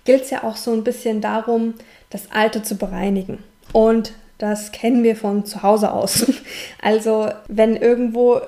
gilt 0.04 0.22
es 0.22 0.30
ja 0.30 0.44
auch 0.44 0.56
so 0.56 0.72
ein 0.72 0.84
bisschen 0.84 1.20
darum, 1.20 1.74
das 2.10 2.30
Alte 2.30 2.62
zu 2.62 2.76
bereinigen. 2.76 3.38
Und 3.72 4.12
das 4.38 4.72
kennen 4.72 5.02
wir 5.02 5.16
von 5.16 5.44
zu 5.44 5.62
Hause 5.62 5.92
aus. 5.92 6.26
Also 6.82 7.28
wenn 7.46 7.76
irgendwo 7.76 8.40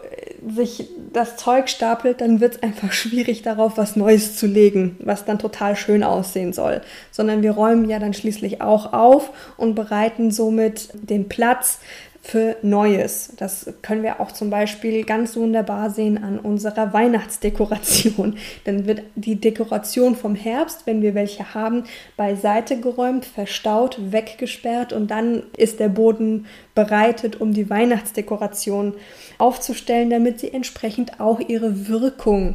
sich 0.48 0.88
das 1.12 1.36
Zeug 1.36 1.68
stapelt, 1.68 2.20
dann 2.20 2.40
wird 2.40 2.56
es 2.56 2.62
einfach 2.62 2.92
schwierig 2.92 3.42
darauf, 3.42 3.76
was 3.76 3.96
Neues 3.96 4.36
zu 4.36 4.46
legen, 4.46 4.96
was 5.00 5.24
dann 5.24 5.38
total 5.38 5.76
schön 5.76 6.02
aussehen 6.02 6.52
soll. 6.52 6.80
Sondern 7.10 7.42
wir 7.42 7.52
räumen 7.52 7.88
ja 7.88 7.98
dann 7.98 8.14
schließlich 8.14 8.60
auch 8.60 8.92
auf 8.92 9.30
und 9.56 9.74
bereiten 9.74 10.30
somit 10.30 10.88
den 10.94 11.28
Platz 11.28 11.78
für 12.24 12.56
Neues. 12.62 13.32
Das 13.36 13.72
können 13.82 14.04
wir 14.04 14.20
auch 14.20 14.30
zum 14.30 14.48
Beispiel 14.48 15.04
ganz 15.04 15.36
wunderbar 15.36 15.90
sehen 15.90 16.22
an 16.22 16.38
unserer 16.38 16.92
Weihnachtsdekoration. 16.92 18.36
Dann 18.64 18.86
wird 18.86 19.02
die 19.16 19.34
Dekoration 19.34 20.14
vom 20.14 20.36
Herbst, 20.36 20.86
wenn 20.86 21.02
wir 21.02 21.16
welche 21.16 21.52
haben, 21.52 21.82
beiseite 22.16 22.80
geräumt, 22.80 23.24
verstaut, 23.24 23.98
weggesperrt 23.98 24.92
und 24.92 25.10
dann 25.10 25.42
ist 25.56 25.80
der 25.80 25.88
Boden 25.88 26.46
bereitet, 26.74 27.40
um 27.40 27.52
die 27.52 27.68
Weihnachtsdekoration 27.68 28.94
aufzustellen, 29.38 30.10
damit 30.10 30.38
sie 30.38 30.52
entsprechend 30.52 31.20
auch 31.20 31.40
ihre 31.40 31.88
Wirkung 31.88 32.54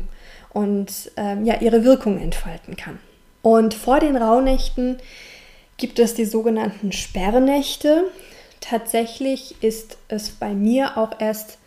und 0.53 1.11
ähm, 1.17 1.45
ja 1.45 1.59
ihre 1.59 1.83
Wirkung 1.83 2.19
entfalten 2.19 2.77
kann. 2.77 2.99
Und 3.41 3.73
vor 3.73 3.99
den 3.99 4.15
Rauhnächten 4.15 4.97
gibt 5.75 5.99
es 5.99 6.13
die 6.13 6.25
sogenannten 6.25 6.91
Sperrnächte. 6.91 8.05
Tatsächlich 8.69 9.55
ist 9.63 9.97
es 10.09 10.29
bei 10.29 10.53
mir 10.53 10.97
auch 10.97 11.19
erst 11.19 11.57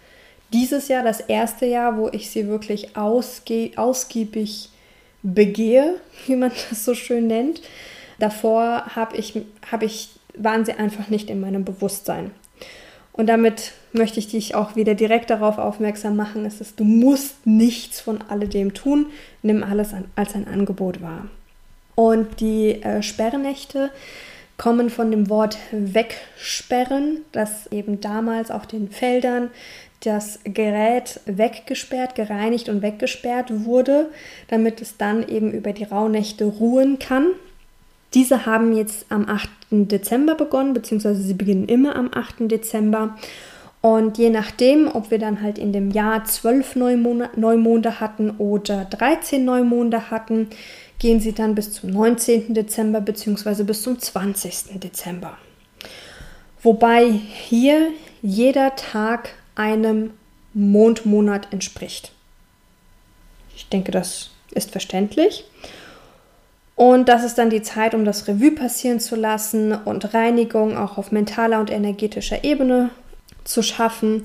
dieses 0.52 0.88
Jahr 0.88 1.02
das 1.02 1.21
erste 1.21 1.64
Jahr, 1.64 1.97
wo 1.97 2.09
ich 2.09 2.30
sie 2.30 2.47
wirklich 2.49 2.97
ausge 2.97 3.71
ausgiebig 3.76 4.69
begehe, 5.23 5.97
wie 6.26 6.37
man 6.37 6.52
das 6.71 6.85
so 6.85 6.95
schön 6.95 7.26
nennt. 7.26 7.62
Davor 8.19 8.85
habe 8.95 9.16
ich, 9.16 9.40
hab 9.71 9.83
ich, 9.83 10.11
waren 10.35 10.66
sie 10.66 10.73
einfach 10.75 11.09
nicht 11.09 11.30
in 11.30 11.40
meinem 11.40 11.64
Bewusstsein. 11.64 12.33
Und 13.12 13.26
damit 13.26 13.73
möchte 13.92 14.19
ich 14.19 14.28
dich 14.28 14.54
auch 14.54 14.76
wieder 14.76 14.95
direkt 14.95 15.30
darauf 15.30 15.59
aufmerksam 15.59 16.16
machen, 16.16 16.45
ist 16.45 16.61
es, 16.61 16.76
du 16.76 16.85
musst 16.85 17.47
nichts 17.47 18.00
von 18.00 18.23
alledem 18.28 18.75
tun, 18.75 19.07
nimm 19.42 19.62
alles 19.62 19.95
an, 19.95 20.04
als 20.16 20.35
ein 20.35 20.47
Angebot 20.47 21.02
wahr. 21.02 21.26
Und 21.95 22.40
die 22.40 22.83
äh, 22.83 23.02
Sperrnächte 23.02 23.90
kommen 24.60 24.90
von 24.90 25.10
dem 25.10 25.30
Wort 25.30 25.56
wegsperren, 25.72 27.22
das 27.32 27.66
eben 27.72 28.02
damals 28.02 28.50
auf 28.50 28.66
den 28.66 28.90
Feldern 28.90 29.48
das 30.00 30.38
Gerät 30.44 31.20
weggesperrt, 31.24 32.14
gereinigt 32.14 32.68
und 32.68 32.82
weggesperrt 32.82 33.64
wurde, 33.64 34.10
damit 34.48 34.82
es 34.82 34.98
dann 34.98 35.26
eben 35.26 35.50
über 35.50 35.72
die 35.72 35.84
Rauhnächte 35.84 36.44
ruhen 36.44 36.98
kann. 36.98 37.28
Diese 38.12 38.44
haben 38.44 38.76
jetzt 38.76 39.06
am 39.08 39.26
8. 39.30 39.48
Dezember 39.70 40.34
begonnen, 40.34 40.74
beziehungsweise 40.74 41.22
sie 41.22 41.34
beginnen 41.34 41.66
immer 41.66 41.96
am 41.96 42.10
8. 42.12 42.50
Dezember. 42.50 43.16
Und 43.80 44.18
je 44.18 44.28
nachdem, 44.28 44.88
ob 44.94 45.10
wir 45.10 45.18
dann 45.18 45.40
halt 45.40 45.56
in 45.58 45.72
dem 45.72 45.90
Jahr 45.90 46.22
12 46.22 46.76
Neumonde 46.76 47.98
hatten 47.98 48.32
oder 48.36 48.84
13 48.84 49.42
Neumonde 49.42 50.10
hatten, 50.10 50.50
gehen 51.00 51.19
sie 51.19 51.33
dann 51.33 51.57
bis 51.57 51.73
zum 51.73 51.90
19. 51.90 52.54
Dezember 52.54 53.00
bzw. 53.00 53.64
bis 53.64 53.83
zum 53.83 53.99
20. 53.99 54.78
Dezember. 54.80 55.37
Wobei 56.62 57.11
hier 57.11 57.88
jeder 58.23 58.76
Tag 58.76 59.30
einem 59.57 60.11
Mondmonat 60.52 61.52
entspricht. 61.52 62.12
Ich 63.57 63.69
denke, 63.69 63.90
das 63.90 64.30
ist 64.52 64.71
verständlich. 64.71 65.45
Und 66.76 67.09
das 67.09 67.25
ist 67.25 67.37
dann 67.38 67.50
die 67.50 67.62
Zeit, 67.62 67.95
um 67.95 68.04
das 68.04 68.28
Revue 68.28 68.52
passieren 68.52 69.00
zu 69.00 69.16
lassen 69.16 69.73
und 69.73 70.14
Reinigung 70.14 70.76
auch 70.76 70.99
auf 70.99 71.12
mentaler 71.12 71.61
und 71.61 71.71
energetischer 71.71 72.45
Ebene 72.45 72.90
zu 73.45 73.62
schaffen. 73.62 74.23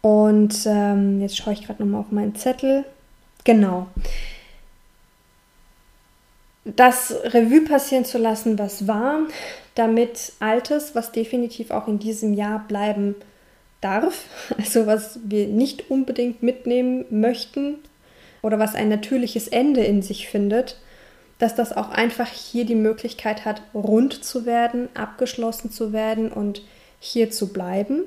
Und 0.00 0.64
ähm, 0.66 1.20
jetzt 1.20 1.36
schaue 1.36 1.52
ich 1.52 1.66
gerade 1.66 1.82
nochmal 1.82 2.00
auf 2.00 2.12
meinen 2.12 2.34
Zettel. 2.34 2.84
Genau 3.44 3.88
das 6.76 7.14
Revue 7.24 7.62
passieren 7.62 8.04
zu 8.04 8.18
lassen, 8.18 8.58
was 8.58 8.86
war, 8.86 9.20
damit 9.74 10.32
Altes, 10.40 10.94
was 10.94 11.12
definitiv 11.12 11.70
auch 11.70 11.88
in 11.88 11.98
diesem 11.98 12.34
Jahr 12.34 12.64
bleiben 12.66 13.14
darf, 13.80 14.24
also 14.58 14.86
was 14.86 15.20
wir 15.24 15.46
nicht 15.46 15.90
unbedingt 15.90 16.42
mitnehmen 16.42 17.04
möchten 17.10 17.78
oder 18.42 18.58
was 18.58 18.74
ein 18.74 18.88
natürliches 18.88 19.48
Ende 19.48 19.82
in 19.82 20.02
sich 20.02 20.28
findet, 20.28 20.78
dass 21.38 21.54
das 21.54 21.76
auch 21.76 21.90
einfach 21.90 22.28
hier 22.28 22.64
die 22.64 22.74
Möglichkeit 22.74 23.44
hat, 23.44 23.62
rund 23.72 24.24
zu 24.24 24.44
werden, 24.44 24.88
abgeschlossen 24.94 25.70
zu 25.70 25.92
werden 25.92 26.32
und 26.32 26.62
hier 26.98 27.30
zu 27.30 27.52
bleiben. 27.52 28.02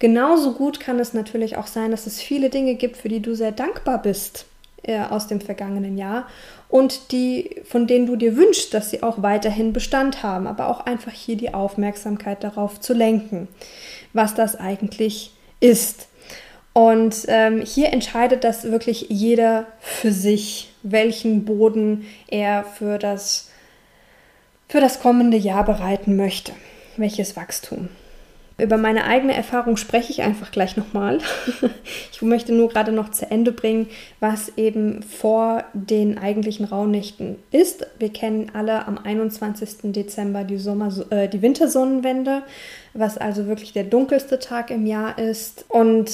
Genauso 0.00 0.54
gut 0.54 0.80
kann 0.80 0.98
es 0.98 1.14
natürlich 1.14 1.56
auch 1.56 1.68
sein, 1.68 1.92
dass 1.92 2.08
es 2.08 2.20
viele 2.20 2.50
Dinge 2.50 2.74
gibt, 2.74 2.96
für 2.96 3.08
die 3.08 3.20
du 3.20 3.34
sehr 3.36 3.52
dankbar 3.52 4.02
bist 4.02 4.46
äh, 4.82 5.00
aus 5.00 5.26
dem 5.26 5.40
vergangenen 5.40 5.96
Jahr 5.96 6.26
und 6.68 7.12
die, 7.12 7.62
von 7.64 7.86
denen 7.86 8.06
du 8.06 8.16
dir 8.16 8.36
wünschst, 8.36 8.72
dass 8.74 8.90
sie 8.90 9.02
auch 9.02 9.22
weiterhin 9.22 9.72
Bestand 9.72 10.22
haben, 10.22 10.46
aber 10.46 10.68
auch 10.68 10.86
einfach 10.86 11.12
hier 11.12 11.36
die 11.36 11.54
Aufmerksamkeit 11.54 12.42
darauf 12.42 12.80
zu 12.80 12.94
lenken, 12.94 13.48
was 14.12 14.34
das 14.34 14.56
eigentlich 14.56 15.32
ist. 15.60 16.08
Und 16.72 17.26
ähm, 17.28 17.60
hier 17.60 17.92
entscheidet 17.92 18.44
das 18.44 18.64
wirklich 18.64 19.06
jeder 19.10 19.66
für 19.80 20.10
sich, 20.10 20.72
welchen 20.82 21.44
Boden 21.44 22.06
er 22.28 22.64
für 22.64 22.98
das, 22.98 23.50
für 24.68 24.80
das 24.80 25.00
kommende 25.00 25.36
Jahr 25.36 25.64
bereiten 25.64 26.16
möchte, 26.16 26.52
welches 26.96 27.36
Wachstum. 27.36 27.88
Über 28.62 28.76
meine 28.76 29.04
eigene 29.04 29.34
Erfahrung 29.34 29.76
spreche 29.76 30.12
ich 30.12 30.22
einfach 30.22 30.52
gleich 30.52 30.76
nochmal. 30.76 31.18
ich 32.12 32.22
möchte 32.22 32.52
nur 32.52 32.68
gerade 32.68 32.92
noch 32.92 33.10
zu 33.10 33.28
Ende 33.28 33.50
bringen, 33.50 33.88
was 34.20 34.52
eben 34.56 35.02
vor 35.02 35.64
den 35.72 36.16
eigentlichen 36.16 36.64
Rauhnächten 36.64 37.36
ist. 37.50 37.86
Wir 37.98 38.12
kennen 38.12 38.52
alle 38.54 38.86
am 38.86 38.98
21. 38.98 39.92
Dezember 39.92 40.44
die, 40.44 40.58
Sommer, 40.58 40.92
äh, 41.10 41.28
die 41.28 41.42
Wintersonnenwende, 41.42 42.42
was 42.94 43.18
also 43.18 43.48
wirklich 43.48 43.72
der 43.72 43.84
dunkelste 43.84 44.38
Tag 44.38 44.70
im 44.70 44.86
Jahr 44.86 45.18
ist. 45.18 45.64
Und 45.68 46.12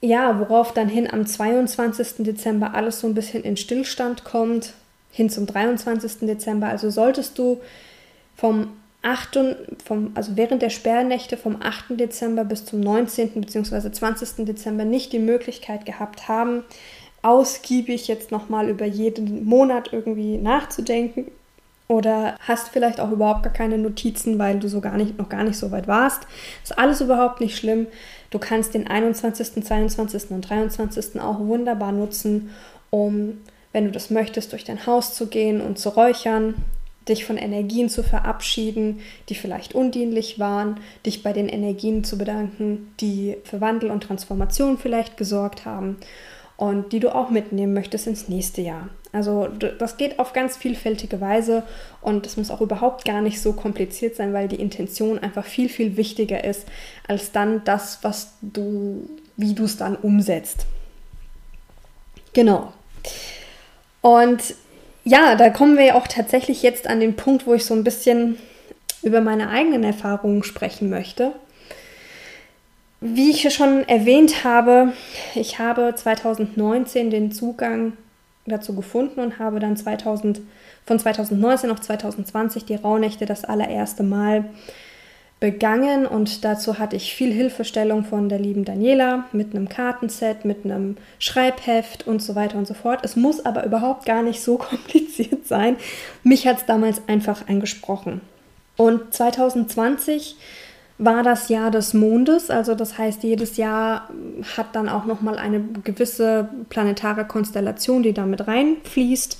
ja, 0.00 0.40
worauf 0.40 0.72
dann 0.72 0.88
hin 0.88 1.06
am 1.12 1.26
22. 1.26 2.24
Dezember 2.24 2.72
alles 2.74 3.00
so 3.00 3.06
ein 3.06 3.14
bisschen 3.14 3.42
in 3.42 3.58
Stillstand 3.58 4.24
kommt, 4.24 4.72
hin 5.10 5.28
zum 5.28 5.44
23. 5.44 6.20
Dezember. 6.20 6.68
Also 6.68 6.88
solltest 6.88 7.38
du 7.38 7.60
vom 8.36 8.68
8. 9.08 9.38
Vom, 9.84 10.12
also 10.14 10.36
während 10.36 10.62
der 10.62 10.70
Sperrnächte 10.70 11.36
vom 11.36 11.56
8. 11.62 11.98
Dezember 11.98 12.44
bis 12.44 12.64
zum 12.64 12.80
19. 12.80 13.40
bzw. 13.40 13.90
20. 13.90 14.44
Dezember 14.44 14.84
nicht 14.84 15.12
die 15.12 15.18
Möglichkeit 15.18 15.86
gehabt 15.86 16.28
haben, 16.28 16.62
ausgiebig 17.22 18.06
jetzt 18.06 18.30
nochmal 18.30 18.68
über 18.68 18.84
jeden 18.84 19.44
Monat 19.44 19.92
irgendwie 19.92 20.36
nachzudenken 20.36 21.26
oder 21.88 22.36
hast 22.40 22.68
vielleicht 22.68 23.00
auch 23.00 23.10
überhaupt 23.10 23.42
gar 23.42 23.52
keine 23.52 23.78
Notizen, 23.78 24.38
weil 24.38 24.58
du 24.58 24.68
so 24.68 24.80
gar 24.80 24.96
nicht, 24.96 25.18
noch 25.18 25.30
gar 25.30 25.42
nicht 25.42 25.58
so 25.58 25.70
weit 25.70 25.88
warst. 25.88 26.26
Ist 26.62 26.78
alles 26.78 27.00
überhaupt 27.00 27.40
nicht 27.40 27.56
schlimm. 27.56 27.86
Du 28.30 28.38
kannst 28.38 28.74
den 28.74 28.86
21., 28.86 29.64
22. 29.64 30.30
und 30.30 30.42
23. 30.42 31.18
auch 31.20 31.40
wunderbar 31.40 31.92
nutzen, 31.92 32.50
um, 32.90 33.38
wenn 33.72 33.86
du 33.86 33.90
das 33.90 34.10
möchtest, 34.10 34.52
durch 34.52 34.64
dein 34.64 34.86
Haus 34.86 35.14
zu 35.14 35.28
gehen 35.28 35.62
und 35.62 35.78
zu 35.78 35.88
räuchern, 35.88 36.54
dich 37.08 37.24
von 37.24 37.36
Energien 37.36 37.88
zu 37.88 38.02
verabschieden, 38.02 39.00
die 39.28 39.34
vielleicht 39.34 39.74
undienlich 39.74 40.38
waren, 40.38 40.80
dich 41.06 41.22
bei 41.22 41.32
den 41.32 41.48
Energien 41.48 42.04
zu 42.04 42.18
bedanken, 42.18 42.92
die 43.00 43.36
für 43.44 43.60
Wandel 43.60 43.90
und 43.90 44.02
Transformation 44.02 44.78
vielleicht 44.78 45.16
gesorgt 45.16 45.64
haben 45.64 45.96
und 46.56 46.92
die 46.92 47.00
du 47.00 47.14
auch 47.14 47.30
mitnehmen 47.30 47.72
möchtest 47.72 48.06
ins 48.06 48.28
nächste 48.28 48.62
Jahr. 48.62 48.88
Also 49.12 49.46
das 49.46 49.96
geht 49.96 50.18
auf 50.18 50.32
ganz 50.32 50.56
vielfältige 50.56 51.20
Weise 51.20 51.62
und 52.02 52.26
es 52.26 52.36
muss 52.36 52.50
auch 52.50 52.60
überhaupt 52.60 53.04
gar 53.04 53.22
nicht 53.22 53.40
so 53.40 53.52
kompliziert 53.52 54.16
sein, 54.16 54.32
weil 54.34 54.48
die 54.48 54.60
Intention 54.60 55.18
einfach 55.18 55.44
viel, 55.44 55.68
viel 55.68 55.96
wichtiger 55.96 56.44
ist 56.44 56.66
als 57.06 57.32
dann 57.32 57.62
das, 57.64 58.00
was 58.02 58.34
du, 58.42 59.08
wie 59.36 59.54
du 59.54 59.64
es 59.64 59.76
dann 59.76 59.96
umsetzt. 59.96 60.66
Genau. 62.34 62.72
Und 64.00 64.54
ja, 65.08 65.36
da 65.36 65.48
kommen 65.48 65.78
wir 65.78 65.96
auch 65.96 66.06
tatsächlich 66.06 66.62
jetzt 66.62 66.86
an 66.86 67.00
den 67.00 67.16
Punkt, 67.16 67.46
wo 67.46 67.54
ich 67.54 67.64
so 67.64 67.72
ein 67.72 67.82
bisschen 67.82 68.38
über 69.02 69.22
meine 69.22 69.48
eigenen 69.48 69.82
Erfahrungen 69.82 70.42
sprechen 70.42 70.90
möchte. 70.90 71.32
Wie 73.00 73.30
ich 73.30 73.54
schon 73.54 73.88
erwähnt 73.88 74.44
habe, 74.44 74.92
ich 75.34 75.58
habe 75.58 75.94
2019 75.94 77.10
den 77.10 77.32
Zugang 77.32 77.94
dazu 78.44 78.74
gefunden 78.74 79.20
und 79.20 79.38
habe 79.38 79.60
dann 79.60 79.78
2000, 79.78 80.40
von 80.84 80.98
2019 80.98 81.70
auf 81.70 81.80
2020 81.80 82.66
die 82.66 82.74
Rauhnächte 82.74 83.24
das 83.24 83.44
allererste 83.44 84.02
Mal 84.02 84.44
begangen 85.40 86.04
und 86.06 86.44
dazu 86.44 86.78
hatte 86.78 86.96
ich 86.96 87.14
viel 87.14 87.32
Hilfestellung 87.32 88.04
von 88.04 88.28
der 88.28 88.40
lieben 88.40 88.64
Daniela 88.64 89.24
mit 89.32 89.54
einem 89.54 89.68
Kartenset, 89.68 90.44
mit 90.44 90.64
einem 90.64 90.96
Schreibheft 91.20 92.06
und 92.06 92.20
so 92.20 92.34
weiter 92.34 92.58
und 92.58 92.66
so 92.66 92.74
fort. 92.74 93.00
Es 93.04 93.14
muss 93.14 93.44
aber 93.44 93.64
überhaupt 93.64 94.04
gar 94.04 94.22
nicht 94.22 94.42
so 94.42 94.58
kompliziert 94.58 95.46
sein. 95.46 95.76
Mich 96.24 96.46
hat 96.46 96.58
es 96.58 96.66
damals 96.66 97.02
einfach 97.06 97.46
angesprochen. 97.48 98.20
Und 98.76 99.14
2020 99.14 100.36
war 100.98 101.22
das 101.22 101.48
Jahr 101.48 101.70
des 101.70 101.94
Mondes, 101.94 102.50
also 102.50 102.74
das 102.74 102.98
heißt, 102.98 103.22
jedes 103.22 103.56
Jahr 103.56 104.08
hat 104.56 104.74
dann 104.74 104.88
auch 104.88 105.04
noch 105.04 105.20
mal 105.20 105.38
eine 105.38 105.60
gewisse 105.84 106.48
planetare 106.70 107.24
Konstellation, 107.24 108.02
die 108.02 108.12
damit 108.12 108.48
reinfließt 108.48 109.38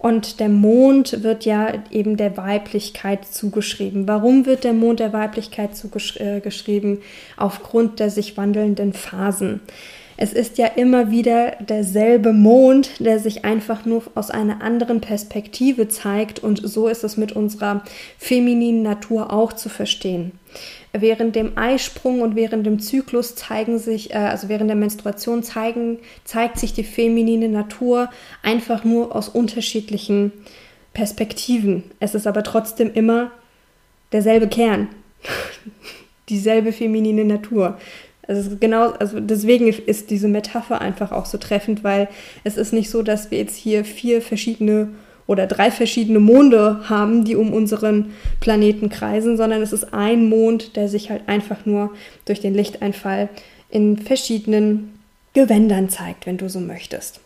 und 0.00 0.40
der 0.40 0.48
Mond 0.48 1.22
wird 1.22 1.44
ja 1.44 1.74
eben 1.90 2.16
der 2.16 2.38
Weiblichkeit 2.38 3.26
zugeschrieben. 3.26 4.08
Warum 4.08 4.46
wird 4.46 4.64
der 4.64 4.72
Mond 4.72 4.98
der 4.98 5.12
Weiblichkeit 5.12 5.76
zugeschrieben? 5.76 6.96
Äh, 6.96 7.00
Aufgrund 7.36 8.00
der 8.00 8.08
sich 8.08 8.38
wandelnden 8.38 8.94
Phasen. 8.94 9.60
Es 10.22 10.34
ist 10.34 10.58
ja 10.58 10.66
immer 10.66 11.10
wieder 11.10 11.52
derselbe 11.60 12.34
Mond, 12.34 12.90
der 12.98 13.18
sich 13.18 13.46
einfach 13.46 13.86
nur 13.86 14.02
aus 14.14 14.30
einer 14.30 14.60
anderen 14.60 15.00
Perspektive 15.00 15.88
zeigt 15.88 16.40
und 16.40 16.60
so 16.62 16.88
ist 16.88 17.04
es 17.04 17.16
mit 17.16 17.32
unserer 17.32 17.82
femininen 18.18 18.82
Natur 18.82 19.32
auch 19.32 19.54
zu 19.54 19.70
verstehen. 19.70 20.32
Während 20.92 21.36
dem 21.36 21.56
Eisprung 21.56 22.20
und 22.20 22.36
während 22.36 22.66
dem 22.66 22.80
Zyklus 22.80 23.34
zeigen 23.34 23.78
sich, 23.78 24.10
äh, 24.10 24.18
also 24.18 24.50
während 24.50 24.68
der 24.68 24.76
Menstruation 24.76 25.42
zeigen, 25.42 26.00
zeigt 26.24 26.58
sich 26.58 26.74
die 26.74 26.84
feminine 26.84 27.48
Natur 27.48 28.10
einfach 28.42 28.84
nur 28.84 29.16
aus 29.16 29.30
unterschiedlichen 29.30 30.32
Perspektiven. 30.92 31.84
Es 31.98 32.14
ist 32.14 32.26
aber 32.26 32.42
trotzdem 32.42 32.92
immer 32.92 33.30
derselbe 34.12 34.48
Kern, 34.48 34.88
dieselbe 36.28 36.72
feminine 36.72 37.24
Natur. 37.24 37.78
Also 38.30 38.56
genau, 38.60 38.90
also 38.92 39.18
deswegen 39.18 39.66
ist 39.66 40.10
diese 40.10 40.28
Metapher 40.28 40.80
einfach 40.80 41.10
auch 41.10 41.26
so 41.26 41.36
treffend, 41.36 41.82
weil 41.82 42.06
es 42.44 42.56
ist 42.56 42.72
nicht 42.72 42.88
so, 42.88 43.02
dass 43.02 43.32
wir 43.32 43.38
jetzt 43.38 43.56
hier 43.56 43.84
vier 43.84 44.22
verschiedene 44.22 44.90
oder 45.26 45.48
drei 45.48 45.72
verschiedene 45.72 46.20
Monde 46.20 46.88
haben, 46.88 47.24
die 47.24 47.34
um 47.34 47.52
unseren 47.52 48.12
Planeten 48.38 48.88
kreisen, 48.88 49.36
sondern 49.36 49.62
es 49.62 49.72
ist 49.72 49.92
ein 49.92 50.28
Mond, 50.28 50.76
der 50.76 50.88
sich 50.88 51.10
halt 51.10 51.28
einfach 51.28 51.66
nur 51.66 51.92
durch 52.24 52.38
den 52.38 52.54
Lichteinfall 52.54 53.30
in 53.68 53.98
verschiedenen 53.98 55.00
Gewändern 55.34 55.88
zeigt, 55.88 56.24
wenn 56.26 56.36
du 56.36 56.48
so 56.48 56.60
möchtest. 56.60 57.18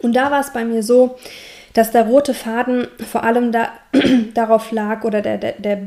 Und 0.00 0.16
da 0.16 0.32
war 0.32 0.40
es 0.40 0.52
bei 0.52 0.64
mir 0.64 0.82
so, 0.82 1.18
dass 1.74 1.90
der 1.90 2.04
rote 2.04 2.34
Faden 2.34 2.88
vor 3.10 3.24
allem 3.24 3.52
da, 3.52 3.70
darauf 4.34 4.72
lag 4.72 5.04
oder 5.04 5.22
der, 5.22 5.38
der, 5.38 5.52
der, 5.52 5.78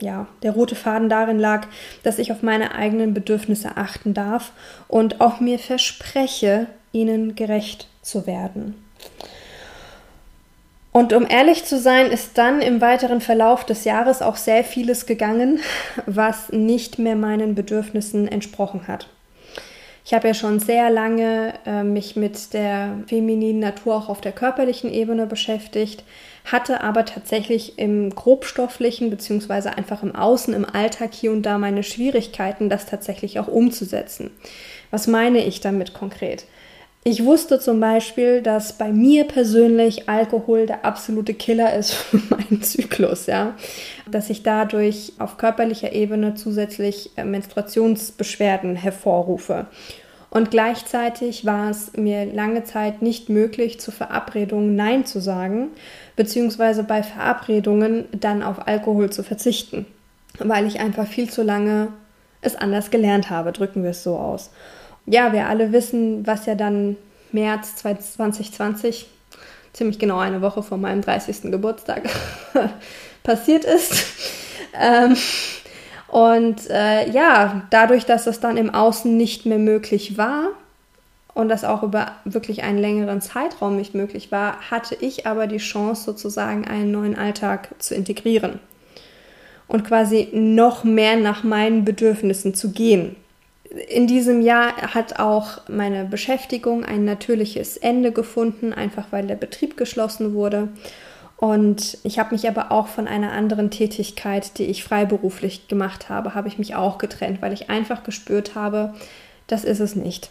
ja, 0.00 0.26
der 0.42 0.52
rote 0.52 0.74
Faden 0.74 1.08
darin 1.08 1.38
lag, 1.38 1.66
dass 2.02 2.18
ich 2.18 2.32
auf 2.32 2.42
meine 2.42 2.74
eigenen 2.74 3.14
Bedürfnisse 3.14 3.76
achten 3.76 4.14
darf 4.14 4.52
und 4.88 5.20
auch 5.20 5.40
mir 5.40 5.58
verspreche, 5.58 6.66
ihnen 6.92 7.34
gerecht 7.34 7.88
zu 8.02 8.26
werden. 8.26 8.74
Und 10.90 11.12
um 11.12 11.26
ehrlich 11.28 11.64
zu 11.64 11.78
sein, 11.78 12.10
ist 12.10 12.38
dann 12.38 12.60
im 12.60 12.80
weiteren 12.80 13.20
Verlauf 13.20 13.64
des 13.64 13.84
Jahres 13.84 14.22
auch 14.22 14.36
sehr 14.36 14.64
vieles 14.64 15.06
gegangen, 15.06 15.60
was 16.06 16.50
nicht 16.50 16.98
mehr 16.98 17.14
meinen 17.14 17.54
Bedürfnissen 17.54 18.26
entsprochen 18.26 18.88
hat. 18.88 19.08
Ich 20.08 20.14
habe 20.14 20.28
ja 20.28 20.32
schon 20.32 20.58
sehr 20.58 20.88
lange 20.88 21.52
äh, 21.66 21.82
mich 21.82 22.16
mit 22.16 22.54
der 22.54 22.98
femininen 23.08 23.60
Natur 23.60 23.94
auch 23.94 24.08
auf 24.08 24.22
der 24.22 24.32
körperlichen 24.32 24.90
Ebene 24.90 25.26
beschäftigt, 25.26 26.02
hatte 26.46 26.80
aber 26.80 27.04
tatsächlich 27.04 27.78
im 27.78 28.08
grobstofflichen 28.14 29.10
beziehungsweise 29.10 29.76
einfach 29.76 30.02
im 30.02 30.16
Außen, 30.16 30.54
im 30.54 30.64
Alltag 30.64 31.12
hier 31.12 31.30
und 31.30 31.42
da 31.42 31.58
meine 31.58 31.82
Schwierigkeiten, 31.82 32.70
das 32.70 32.86
tatsächlich 32.86 33.38
auch 33.38 33.48
umzusetzen. 33.48 34.30
Was 34.90 35.08
meine 35.08 35.44
ich 35.44 35.60
damit 35.60 35.92
konkret? 35.92 36.46
Ich 37.10 37.24
wusste 37.24 37.58
zum 37.58 37.80
Beispiel, 37.80 38.42
dass 38.42 38.74
bei 38.74 38.92
mir 38.92 39.24
persönlich 39.24 40.10
Alkohol 40.10 40.66
der 40.66 40.84
absolute 40.84 41.32
Killer 41.32 41.74
ist 41.74 41.92
für 41.94 42.18
meinen 42.28 42.60
Zyklus, 42.60 43.24
ja. 43.24 43.54
Dass 44.10 44.28
ich 44.28 44.42
dadurch 44.42 45.14
auf 45.18 45.38
körperlicher 45.38 45.92
Ebene 45.92 46.34
zusätzlich 46.34 47.12
äh, 47.16 47.24
Menstruationsbeschwerden 47.24 48.76
hervorrufe. 48.76 49.68
Und 50.28 50.50
gleichzeitig 50.50 51.46
war 51.46 51.70
es 51.70 51.96
mir 51.96 52.26
lange 52.26 52.64
Zeit 52.64 53.00
nicht 53.00 53.30
möglich, 53.30 53.80
zu 53.80 53.90
Verabredungen 53.90 54.76
Nein 54.76 55.06
zu 55.06 55.18
sagen, 55.18 55.68
beziehungsweise 56.14 56.82
bei 56.82 57.02
Verabredungen 57.02 58.04
dann 58.12 58.42
auf 58.42 58.68
Alkohol 58.68 59.08
zu 59.08 59.22
verzichten, 59.22 59.86
weil 60.38 60.66
ich 60.66 60.78
einfach 60.78 61.06
viel 61.06 61.30
zu 61.30 61.42
lange 61.42 61.88
es 62.42 62.54
anders 62.54 62.90
gelernt 62.90 63.30
habe, 63.30 63.52
drücken 63.52 63.82
wir 63.82 63.90
es 63.92 64.02
so 64.02 64.18
aus 64.18 64.50
ja, 65.10 65.32
wir 65.32 65.46
alle 65.46 65.72
wissen, 65.72 66.26
was 66.26 66.46
ja 66.46 66.54
dann 66.54 66.96
März 67.32 67.76
2020, 67.76 69.06
ziemlich 69.72 69.98
genau 69.98 70.18
eine 70.18 70.42
Woche 70.42 70.62
vor 70.62 70.78
meinem 70.78 71.02
30. 71.02 71.50
Geburtstag, 71.50 72.08
passiert 73.22 73.64
ist. 73.64 74.06
Ähm, 74.78 75.16
und 76.08 76.70
äh, 76.70 77.10
ja, 77.10 77.62
dadurch, 77.70 78.06
dass 78.06 78.26
es 78.26 78.40
dann 78.40 78.56
im 78.56 78.74
Außen 78.74 79.14
nicht 79.16 79.44
mehr 79.44 79.58
möglich 79.58 80.16
war 80.16 80.48
und 81.34 81.48
das 81.48 81.64
auch 81.64 81.82
über 81.82 82.12
wirklich 82.24 82.62
einen 82.62 82.78
längeren 82.78 83.20
Zeitraum 83.20 83.76
nicht 83.76 83.94
möglich 83.94 84.32
war, 84.32 84.56
hatte 84.70 84.96
ich 85.00 85.26
aber 85.26 85.46
die 85.46 85.58
Chance, 85.58 86.04
sozusagen 86.04 86.66
einen 86.66 86.90
neuen 86.90 87.16
Alltag 87.16 87.68
zu 87.78 87.94
integrieren 87.94 88.58
und 89.68 89.86
quasi 89.86 90.28
noch 90.32 90.82
mehr 90.82 91.16
nach 91.16 91.44
meinen 91.44 91.84
Bedürfnissen 91.84 92.54
zu 92.54 92.72
gehen 92.72 93.16
in 93.70 94.06
diesem 94.06 94.40
Jahr 94.40 94.76
hat 94.94 95.18
auch 95.18 95.68
meine 95.68 96.04
Beschäftigung 96.04 96.84
ein 96.84 97.04
natürliches 97.04 97.76
Ende 97.76 98.12
gefunden, 98.12 98.72
einfach 98.72 99.06
weil 99.10 99.26
der 99.26 99.36
Betrieb 99.36 99.76
geschlossen 99.76 100.34
wurde. 100.34 100.68
Und 101.36 101.98
ich 102.02 102.18
habe 102.18 102.34
mich 102.34 102.48
aber 102.48 102.72
auch 102.72 102.88
von 102.88 103.06
einer 103.06 103.32
anderen 103.32 103.70
Tätigkeit, 103.70 104.58
die 104.58 104.64
ich 104.64 104.82
freiberuflich 104.82 105.68
gemacht 105.68 106.08
habe, 106.08 106.34
habe 106.34 106.48
ich 106.48 106.58
mich 106.58 106.74
auch 106.74 106.98
getrennt, 106.98 107.40
weil 107.42 107.52
ich 107.52 107.70
einfach 107.70 108.02
gespürt 108.02 108.54
habe, 108.54 108.94
das 109.46 109.64
ist 109.64 109.80
es 109.80 109.94
nicht. 109.94 110.30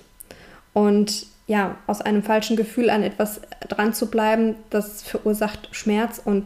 Und 0.73 1.27
ja, 1.47 1.77
aus 1.87 2.01
einem 2.01 2.23
falschen 2.23 2.57
Gefühl 2.57 2.89
an 2.89 3.03
etwas 3.03 3.39
dran 3.69 3.93
zu 3.93 4.11
bleiben, 4.11 4.55
das 4.69 5.01
verursacht 5.01 5.69
Schmerz 5.71 6.21
und 6.23 6.45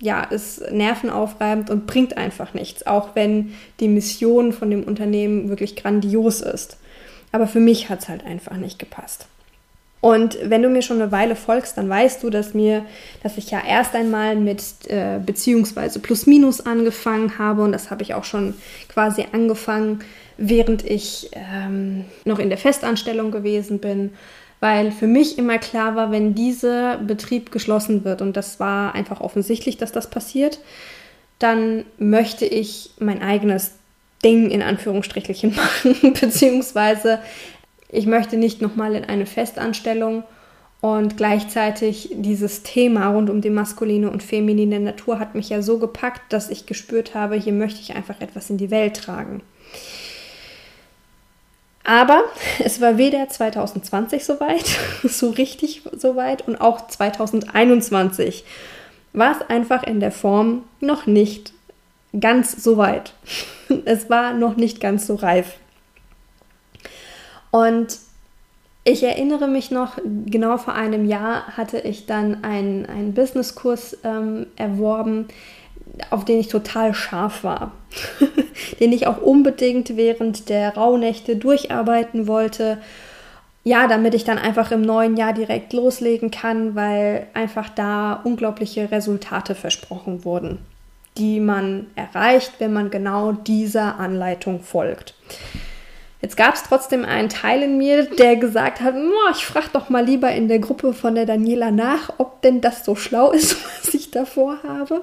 ja, 0.00 0.22
ist 0.24 0.70
nervenaufreibend 0.70 1.70
und 1.70 1.86
bringt 1.86 2.16
einfach 2.16 2.54
nichts, 2.54 2.86
auch 2.86 3.14
wenn 3.14 3.54
die 3.80 3.88
Mission 3.88 4.52
von 4.52 4.70
dem 4.70 4.84
Unternehmen 4.84 5.48
wirklich 5.48 5.76
grandios 5.76 6.40
ist. 6.40 6.78
Aber 7.32 7.46
für 7.46 7.60
mich 7.60 7.90
hat 7.90 8.00
es 8.00 8.08
halt 8.08 8.24
einfach 8.24 8.56
nicht 8.56 8.78
gepasst. 8.78 9.26
Und 10.00 10.38
wenn 10.44 10.62
du 10.62 10.68
mir 10.68 10.82
schon 10.82 11.02
eine 11.02 11.10
Weile 11.10 11.34
folgst, 11.34 11.76
dann 11.76 11.88
weißt 11.88 12.22
du, 12.22 12.30
dass 12.30 12.54
mir, 12.54 12.84
dass 13.22 13.36
ich 13.36 13.50
ja 13.50 13.60
erst 13.66 13.96
einmal 13.96 14.36
mit 14.36 14.62
äh, 14.86 15.18
beziehungsweise 15.24 15.98
plus 15.98 16.26
minus 16.26 16.60
angefangen 16.60 17.38
habe 17.38 17.62
und 17.62 17.72
das 17.72 17.90
habe 17.90 18.02
ich 18.02 18.14
auch 18.14 18.24
schon 18.24 18.54
quasi 18.88 19.26
angefangen, 19.32 20.00
während 20.36 20.84
ich 20.84 21.30
ähm, 21.32 22.04
noch 22.24 22.38
in 22.38 22.48
der 22.48 22.58
Festanstellung 22.58 23.32
gewesen 23.32 23.80
bin 23.80 24.10
weil 24.60 24.90
für 24.90 25.06
mich 25.06 25.38
immer 25.38 25.58
klar 25.58 25.94
war, 25.94 26.10
wenn 26.10 26.34
dieser 26.34 26.98
Betrieb 26.98 27.52
geschlossen 27.52 28.04
wird, 28.04 28.22
und 28.22 28.36
das 28.36 28.58
war 28.58 28.94
einfach 28.94 29.20
offensichtlich, 29.20 29.76
dass 29.76 29.92
das 29.92 30.10
passiert, 30.10 30.58
dann 31.38 31.84
möchte 31.98 32.44
ich 32.44 32.90
mein 32.98 33.22
eigenes 33.22 33.72
Ding 34.24 34.50
in 34.50 34.62
Anführungsstrichen 34.62 35.54
machen, 35.56 36.12
beziehungsweise 36.20 37.20
ich 37.88 38.06
möchte 38.06 38.36
nicht 38.36 38.60
nochmal 38.60 38.94
in 38.94 39.04
eine 39.04 39.26
Festanstellung 39.26 40.24
und 40.80 41.16
gleichzeitig 41.16 42.10
dieses 42.14 42.62
Thema 42.62 43.08
rund 43.08 43.30
um 43.30 43.40
die 43.40 43.50
maskuline 43.50 44.10
und 44.10 44.22
feminine 44.22 44.78
Natur 44.78 45.18
hat 45.18 45.34
mich 45.34 45.48
ja 45.48 45.60
so 45.60 45.78
gepackt, 45.78 46.32
dass 46.32 46.50
ich 46.50 46.66
gespürt 46.66 47.14
habe, 47.14 47.34
hier 47.34 47.52
möchte 47.52 47.80
ich 47.80 47.96
einfach 47.96 48.20
etwas 48.20 48.50
in 48.50 48.58
die 48.58 48.70
Welt 48.70 48.96
tragen. 48.96 49.42
Aber 51.88 52.24
es 52.58 52.82
war 52.82 52.98
weder 52.98 53.28
2020 53.28 54.24
soweit, 54.24 54.78
so 55.04 55.30
richtig 55.30 55.82
soweit, 55.96 56.46
und 56.46 56.60
auch 56.60 56.86
2021 56.86 58.44
war 59.14 59.32
es 59.32 59.48
einfach 59.48 59.82
in 59.84 59.98
der 59.98 60.12
Form 60.12 60.64
noch 60.80 61.06
nicht 61.06 61.54
ganz 62.18 62.62
so 62.62 62.76
weit. 62.76 63.14
Es 63.84 64.08
war 64.08 64.32
noch 64.32 64.56
nicht 64.56 64.80
ganz 64.80 65.06
so 65.06 65.14
reif. 65.14 65.56
Und 67.50 67.98
ich 68.82 69.02
erinnere 69.02 69.46
mich 69.46 69.70
noch, 69.70 69.98
genau 70.24 70.56
vor 70.56 70.72
einem 70.72 71.04
Jahr 71.04 71.58
hatte 71.58 71.78
ich 71.80 72.06
dann 72.06 72.44
einen, 72.44 72.86
einen 72.86 73.12
Businesskurs 73.12 73.98
ähm, 74.04 74.46
erworben, 74.56 75.28
auf 76.10 76.24
den 76.24 76.38
ich 76.38 76.48
total 76.48 76.94
scharf 76.94 77.44
war, 77.44 77.72
den 78.80 78.92
ich 78.92 79.06
auch 79.06 79.20
unbedingt 79.20 79.96
während 79.96 80.48
der 80.48 80.76
Rauhnächte 80.76 81.36
durcharbeiten 81.36 82.26
wollte. 82.26 82.78
Ja, 83.64 83.86
damit 83.86 84.14
ich 84.14 84.24
dann 84.24 84.38
einfach 84.38 84.70
im 84.70 84.82
neuen 84.82 85.16
Jahr 85.16 85.32
direkt 85.32 85.72
loslegen 85.72 86.30
kann, 86.30 86.74
weil 86.74 87.26
einfach 87.34 87.68
da 87.68 88.20
unglaubliche 88.24 88.90
Resultate 88.90 89.54
versprochen 89.54 90.24
wurden, 90.24 90.58
die 91.18 91.40
man 91.40 91.86
erreicht, 91.94 92.52
wenn 92.58 92.72
man 92.72 92.90
genau 92.90 93.32
dieser 93.32 93.98
Anleitung 93.98 94.60
folgt. 94.60 95.14
Jetzt 96.20 96.36
gab 96.36 96.54
es 96.54 96.64
trotzdem 96.64 97.04
einen 97.04 97.28
Teil 97.28 97.62
in 97.62 97.78
mir, 97.78 98.04
der 98.04 98.36
gesagt 98.36 98.80
hat, 98.80 98.94
ich 99.32 99.46
frage 99.46 99.68
doch 99.72 99.88
mal 99.88 100.04
lieber 100.04 100.32
in 100.32 100.48
der 100.48 100.58
Gruppe 100.58 100.92
von 100.92 101.14
der 101.14 101.26
Daniela 101.26 101.70
nach, 101.70 102.12
ob 102.18 102.42
denn 102.42 102.60
das 102.60 102.84
so 102.84 102.96
schlau 102.96 103.30
ist, 103.30 103.56
was 103.80 103.94
ich 103.94 104.10
davor 104.10 104.58
habe. 104.66 105.02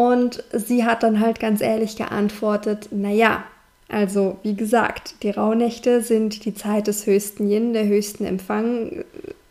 Und 0.00 0.42
sie 0.54 0.86
hat 0.86 1.02
dann 1.02 1.20
halt 1.20 1.40
ganz 1.40 1.60
ehrlich 1.60 1.94
geantwortet, 1.94 2.88
naja, 2.90 3.44
also 3.90 4.38
wie 4.42 4.54
gesagt, 4.54 5.16
die 5.22 5.28
Rauhnächte 5.28 6.00
sind 6.00 6.46
die 6.46 6.54
Zeit 6.54 6.86
des 6.86 7.04
höchsten 7.04 7.50
Yin, 7.50 7.74
der 7.74 7.86
höchsten 7.86 8.24
Empfang, 8.24 9.04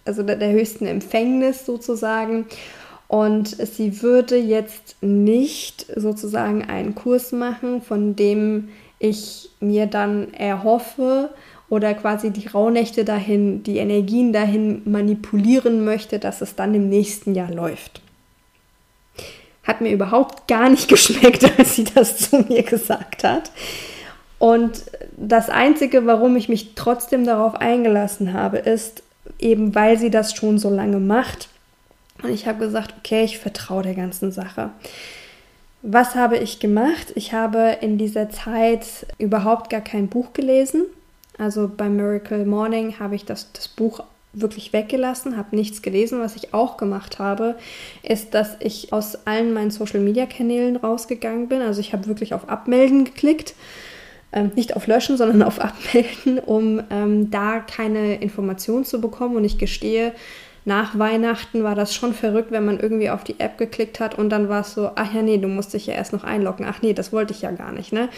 also 0.05 0.23
der, 0.23 0.38
der 0.38 0.51
höchsten 0.51 0.88
Empfängnis 0.88 1.67
sozusagen. 1.67 2.47
Und 3.07 3.49
sie 3.49 4.01
würde 4.01 4.38
jetzt 4.38 4.95
nicht 5.01 5.85
sozusagen 5.95 6.63
einen 6.63 6.95
Kurs 6.95 7.31
machen, 7.31 7.83
von 7.83 8.15
dem 8.15 8.69
ich 8.97 9.51
mir 9.59 9.85
dann 9.85 10.33
erhoffe 10.33 11.29
oder 11.69 11.93
quasi 11.93 12.31
die 12.31 12.47
Rauhnächte 12.47 13.05
dahin, 13.05 13.62
die 13.62 13.77
Energien 13.77 14.33
dahin 14.33 14.81
manipulieren 14.85 15.85
möchte, 15.85 16.17
dass 16.17 16.41
es 16.41 16.55
dann 16.55 16.73
im 16.73 16.89
nächsten 16.89 17.35
Jahr 17.35 17.53
läuft. 17.53 18.01
Hat 19.63 19.82
mir 19.82 19.91
überhaupt 19.91 20.48
gar 20.48 20.69
nicht 20.69 20.88
geschmeckt, 20.89 21.43
als 21.58 21.76
sie 21.76 21.84
das 21.84 22.17
zu 22.17 22.39
mir 22.48 22.63
gesagt 22.63 23.24
hat. 23.24 23.52
Und 24.39 24.84
das 25.17 25.50
Einzige, 25.50 26.06
warum 26.06 26.38
ich 26.38 26.48
mich 26.48 26.76
trotzdem 26.76 27.26
darauf 27.26 27.56
eingelassen 27.56 28.34
habe, 28.34 28.58
ist 28.58 29.04
eben, 29.38 29.76
weil 29.76 29.98
sie 29.98 30.10
das 30.10 30.34
schon 30.34 30.58
so 30.58 30.69
lange 30.69 31.00
macht 31.00 31.50
und 32.22 32.32
ich 32.32 32.48
habe 32.48 32.60
gesagt, 32.60 32.93
okay, 32.98 33.24
ich 33.24 33.38
vertraue 33.38 33.84
der 33.84 33.95
ganzen 33.95 34.32
Sache. 34.32 34.72
Was 35.82 36.15
habe 36.15 36.38
ich 36.38 36.60
gemacht? 36.60 37.13
Ich 37.15 37.34
habe 37.34 37.78
in 37.82 37.98
dieser 37.98 38.30
Zeit 38.30 39.06
überhaupt 39.17 39.69
gar 39.69 39.82
kein 39.82 40.10
Buch 40.10 40.34
gelesen. 40.34 40.86
Also 41.38 41.69
bei 41.69 41.88
Miracle 41.88 42.45
Morning 42.45 43.00
habe 43.00 43.15
ich 43.15 43.24
das, 43.24 43.52
das 43.54 43.69
Buch 43.69 44.04
wirklich 44.34 44.74
weggelassen, 44.74 45.38
habe 45.38 45.56
nichts 45.56 45.82
gelesen. 45.82 46.20
Was 46.20 46.36
ich 46.36 46.54
auch 46.54 46.78
gemacht 46.78 47.20
habe, 47.20 47.56
ist, 48.04 48.34
dass 48.34 48.58
ich 48.60 48.94
aus 48.94 49.26
allen 49.26 49.54
meinen 49.54 49.72
Social-Media-Kanälen 49.72 50.76
rausgegangen 50.76 51.48
bin. 51.48 51.62
Also 51.62 51.82
ich 51.82 51.94
habe 51.94 52.08
wirklich 52.08 52.34
auf 52.34 52.48
Abmelden 52.48 53.06
geklickt. 53.06 53.56
Ähm, 54.32 54.52
nicht 54.56 54.76
auf 54.76 54.86
Löschen, 54.86 55.18
sondern 55.18 55.42
auf 55.42 55.60
Abmelden, 55.62 56.39
um 56.39 56.82
ähm, 56.92 57.32
da 57.32 57.60
keine 57.60 58.22
Informationen 58.22 58.86
zu 58.86 59.02
bekommen. 59.02 59.36
Und 59.36 59.46
ich 59.46 59.58
gestehe, 59.58 60.13
nach 60.65 61.00
Weihnachten 61.00 61.63
war 61.63 61.74
das 61.74 61.96
schon 61.96 62.13
verrückt, 62.13 62.52
wenn 62.52 62.65
man 62.65 62.80
irgendwie 62.80 63.10
auf 63.10 63.24
die 63.24 63.39
App 63.39 63.58
geklickt 63.58 64.00
hat 64.00 64.15
und 64.18 64.30
dann 64.30 64.50
war 64.50 64.62
es 64.62 64.74
so, 64.74 64.92
ach 64.96 65.13
ja, 65.13 65.24
nee, 65.24 65.38
du 65.38 65.48
musst 65.48 65.74
dich 65.74 65.88
ja 65.88 65.96
erst 65.96 66.13
noch 66.13 66.24
einloggen. 66.24 66.65
Ach 66.70 66.82
nee, 66.84 66.94
das 66.94 67.12
wollte 67.12 67.34
ich 67.34 67.42
ja 67.42 67.52
gar 67.52 67.72
nicht, 67.72 67.92
ne? 67.92 68.10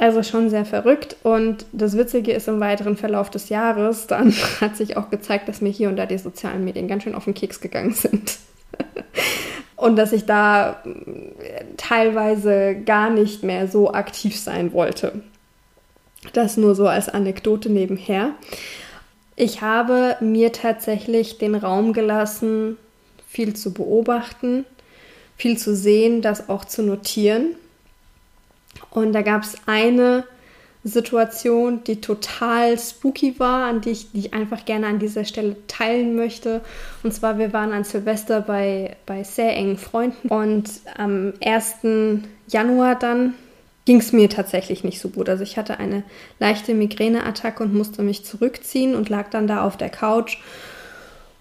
Also 0.00 0.22
schon 0.22 0.48
sehr 0.48 0.64
verrückt. 0.64 1.16
Und 1.24 1.66
das 1.72 1.94
Witzige 1.94 2.32
ist 2.32 2.48
im 2.48 2.58
weiteren 2.58 2.96
Verlauf 2.96 3.28
des 3.28 3.50
Jahres, 3.50 4.06
dann 4.06 4.32
hat 4.62 4.74
sich 4.74 4.96
auch 4.96 5.10
gezeigt, 5.10 5.46
dass 5.46 5.60
mir 5.60 5.68
hier 5.68 5.90
und 5.90 5.96
da 5.96 6.06
die 6.06 6.16
sozialen 6.16 6.64
Medien 6.64 6.88
ganz 6.88 7.02
schön 7.02 7.14
auf 7.14 7.24
den 7.24 7.34
Keks 7.34 7.60
gegangen 7.60 7.92
sind. 7.92 8.38
und 9.76 9.96
dass 9.96 10.14
ich 10.14 10.24
da 10.24 10.82
äh, 10.86 11.64
teilweise 11.76 12.76
gar 12.76 13.10
nicht 13.10 13.42
mehr 13.42 13.68
so 13.68 13.92
aktiv 13.92 14.40
sein 14.40 14.72
wollte. 14.72 15.20
Das 16.32 16.56
nur 16.56 16.74
so 16.74 16.88
als 16.88 17.10
Anekdote 17.10 17.68
nebenher. 17.68 18.30
Ich 19.36 19.60
habe 19.60 20.16
mir 20.20 20.50
tatsächlich 20.52 21.36
den 21.36 21.54
Raum 21.54 21.92
gelassen, 21.92 22.78
viel 23.28 23.54
zu 23.54 23.74
beobachten, 23.74 24.64
viel 25.36 25.58
zu 25.58 25.76
sehen, 25.76 26.22
das 26.22 26.48
auch 26.48 26.64
zu 26.64 26.82
notieren. 26.82 27.54
Und 28.90 29.12
da 29.12 29.22
gab 29.22 29.42
es 29.42 29.56
eine 29.66 30.24
Situation, 30.82 31.84
die 31.84 32.00
total 32.00 32.78
spooky 32.78 33.38
war, 33.38 33.66
an 33.66 33.82
die 33.82 33.90
ich, 33.90 34.12
die 34.12 34.20
ich 34.20 34.34
einfach 34.34 34.64
gerne 34.64 34.86
an 34.86 34.98
dieser 34.98 35.24
Stelle 35.24 35.56
teilen 35.68 36.16
möchte. 36.16 36.62
Und 37.02 37.12
zwar, 37.12 37.38
wir 37.38 37.52
waren 37.52 37.72
an 37.72 37.84
Silvester 37.84 38.40
bei, 38.40 38.96
bei 39.04 39.22
sehr 39.22 39.54
engen 39.54 39.76
Freunden 39.76 40.28
und 40.28 40.70
am 40.96 41.34
1. 41.44 41.74
Januar 42.48 42.94
dann 42.94 43.34
ging 43.84 43.98
es 43.98 44.12
mir 44.12 44.28
tatsächlich 44.28 44.84
nicht 44.84 45.00
so 45.00 45.08
gut. 45.10 45.28
Also 45.28 45.42
ich 45.42 45.56
hatte 45.56 45.78
eine 45.78 46.02
leichte 46.38 46.74
Migräneattacke 46.74 47.62
und 47.62 47.74
musste 47.74 48.02
mich 48.02 48.24
zurückziehen 48.24 48.94
und 48.94 49.08
lag 49.08 49.30
dann 49.30 49.46
da 49.46 49.64
auf 49.64 49.76
der 49.76 49.90
Couch 49.90 50.38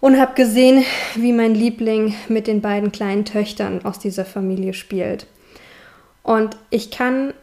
und 0.01 0.19
habe 0.19 0.33
gesehen, 0.35 0.83
wie 1.15 1.33
mein 1.33 1.55
Liebling 1.55 2.15
mit 2.27 2.47
den 2.47 2.61
beiden 2.61 2.91
kleinen 2.91 3.25
Töchtern 3.25 3.85
aus 3.85 3.99
dieser 3.99 4.25
Familie 4.25 4.73
spielt. 4.73 5.27
Und 6.29 6.57
ich 6.69 6.91
kann 6.91 7.33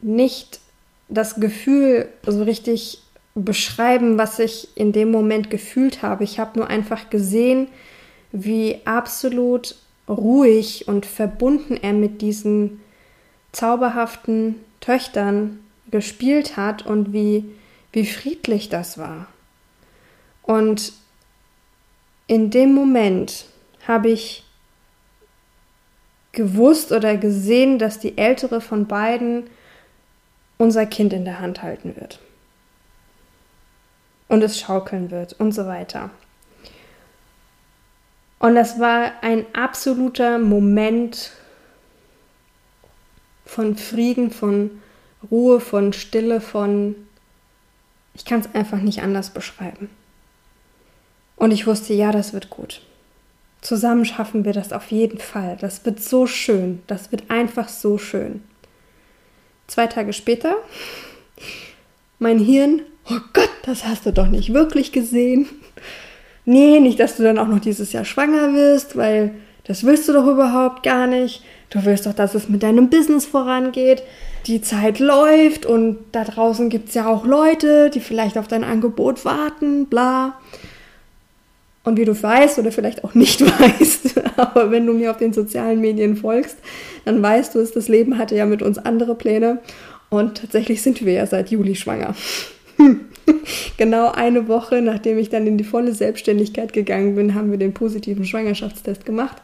nicht 0.00 0.60
das 1.08 1.40
Gefühl 1.40 2.08
so 2.24 2.44
richtig 2.44 3.02
beschreiben, 3.34 4.18
was 4.18 4.38
ich 4.38 4.68
in 4.76 4.92
dem 4.92 5.10
Moment 5.10 5.50
gefühlt 5.50 6.00
habe. 6.02 6.22
Ich 6.22 6.38
habe 6.38 6.60
nur 6.60 6.68
einfach 6.68 7.10
gesehen, 7.10 7.66
wie 8.30 8.82
absolut 8.84 9.74
ruhig 10.08 10.86
und 10.86 11.06
verbunden 11.06 11.76
er 11.76 11.92
mit 11.92 12.22
diesen 12.22 12.80
zauberhaften 13.50 14.54
Töchtern 14.78 15.58
gespielt 15.90 16.56
hat 16.56 16.86
und 16.86 17.12
wie, 17.12 17.46
wie 17.90 18.06
friedlich 18.06 18.68
das 18.68 18.96
war. 18.96 19.26
Und 20.44 20.92
in 22.28 22.50
dem 22.50 22.72
Moment 22.72 23.46
habe 23.88 24.10
ich 24.10 24.45
gewusst 26.36 26.92
oder 26.92 27.16
gesehen, 27.16 27.80
dass 27.80 27.98
die 27.98 28.16
ältere 28.16 28.60
von 28.60 28.86
beiden 28.86 29.50
unser 30.58 30.86
Kind 30.86 31.12
in 31.12 31.24
der 31.24 31.40
Hand 31.40 31.62
halten 31.62 31.96
wird. 31.96 32.20
Und 34.28 34.42
es 34.42 34.60
schaukeln 34.60 35.10
wird 35.10 35.32
und 35.32 35.52
so 35.52 35.66
weiter. 35.66 36.10
Und 38.38 38.54
das 38.54 38.78
war 38.78 39.12
ein 39.22 39.46
absoluter 39.54 40.38
Moment 40.38 41.32
von 43.44 43.76
Frieden, 43.76 44.30
von 44.30 44.82
Ruhe, 45.30 45.58
von 45.58 45.92
Stille, 45.92 46.40
von... 46.40 46.94
Ich 48.14 48.24
kann 48.24 48.40
es 48.40 48.54
einfach 48.54 48.78
nicht 48.78 49.02
anders 49.02 49.30
beschreiben. 49.30 49.90
Und 51.36 51.50
ich 51.50 51.66
wusste, 51.66 51.92
ja, 51.92 52.12
das 52.12 52.32
wird 52.32 52.50
gut. 52.50 52.85
Zusammen 53.66 54.04
schaffen 54.04 54.44
wir 54.44 54.52
das 54.52 54.72
auf 54.72 54.92
jeden 54.92 55.18
Fall. 55.18 55.56
Das 55.60 55.84
wird 55.84 56.00
so 56.00 56.28
schön. 56.28 56.82
Das 56.86 57.10
wird 57.10 57.24
einfach 57.32 57.68
so 57.68 57.98
schön. 57.98 58.44
Zwei 59.66 59.88
Tage 59.88 60.12
später, 60.12 60.54
mein 62.20 62.38
Hirn, 62.38 62.82
oh 63.10 63.18
Gott, 63.32 63.50
das 63.64 63.84
hast 63.84 64.06
du 64.06 64.12
doch 64.12 64.28
nicht 64.28 64.54
wirklich 64.54 64.92
gesehen. 64.92 65.48
Nee, 66.44 66.78
nicht, 66.78 67.00
dass 67.00 67.16
du 67.16 67.24
dann 67.24 67.40
auch 67.40 67.48
noch 67.48 67.58
dieses 67.58 67.92
Jahr 67.92 68.04
schwanger 68.04 68.54
wirst, 68.54 68.96
weil 68.96 69.34
das 69.64 69.82
willst 69.82 70.08
du 70.08 70.12
doch 70.12 70.28
überhaupt 70.28 70.84
gar 70.84 71.08
nicht. 71.08 71.42
Du 71.70 71.84
willst 71.84 72.06
doch, 72.06 72.14
dass 72.14 72.36
es 72.36 72.48
mit 72.48 72.62
deinem 72.62 72.88
Business 72.88 73.26
vorangeht. 73.26 74.04
Die 74.46 74.62
Zeit 74.62 75.00
läuft 75.00 75.66
und 75.66 75.98
da 76.12 76.22
draußen 76.22 76.68
gibt 76.68 76.90
es 76.90 76.94
ja 76.94 77.08
auch 77.08 77.26
Leute, 77.26 77.90
die 77.90 77.98
vielleicht 77.98 78.38
auf 78.38 78.46
dein 78.46 78.62
Angebot 78.62 79.24
warten, 79.24 79.86
bla. 79.86 80.38
Und 81.86 81.98
wie 81.98 82.04
du 82.04 82.20
weißt 82.20 82.58
oder 82.58 82.72
vielleicht 82.72 83.04
auch 83.04 83.14
nicht 83.14 83.40
weißt, 83.60 84.20
aber 84.36 84.72
wenn 84.72 84.86
du 84.86 84.92
mir 84.92 85.12
auf 85.12 85.18
den 85.18 85.32
sozialen 85.32 85.80
Medien 85.80 86.16
folgst, 86.16 86.56
dann 87.04 87.22
weißt 87.22 87.54
du 87.54 87.60
es, 87.60 87.70
das 87.70 87.86
Leben 87.86 88.18
hatte 88.18 88.34
ja 88.34 88.44
mit 88.44 88.60
uns 88.60 88.76
andere 88.76 89.14
Pläne 89.14 89.60
und 90.10 90.38
tatsächlich 90.38 90.82
sind 90.82 91.04
wir 91.06 91.12
ja 91.12 91.26
seit 91.26 91.50
Juli 91.50 91.76
schwanger. 91.76 92.16
genau 93.76 94.10
eine 94.10 94.48
Woche, 94.48 94.82
nachdem 94.82 95.16
ich 95.16 95.30
dann 95.30 95.46
in 95.46 95.58
die 95.58 95.64
volle 95.64 95.94
Selbstständigkeit 95.94 96.72
gegangen 96.72 97.14
bin, 97.14 97.36
haben 97.36 97.52
wir 97.52 97.58
den 97.58 97.72
positiven 97.72 98.24
Schwangerschaftstest 98.24 99.06
gemacht. 99.06 99.36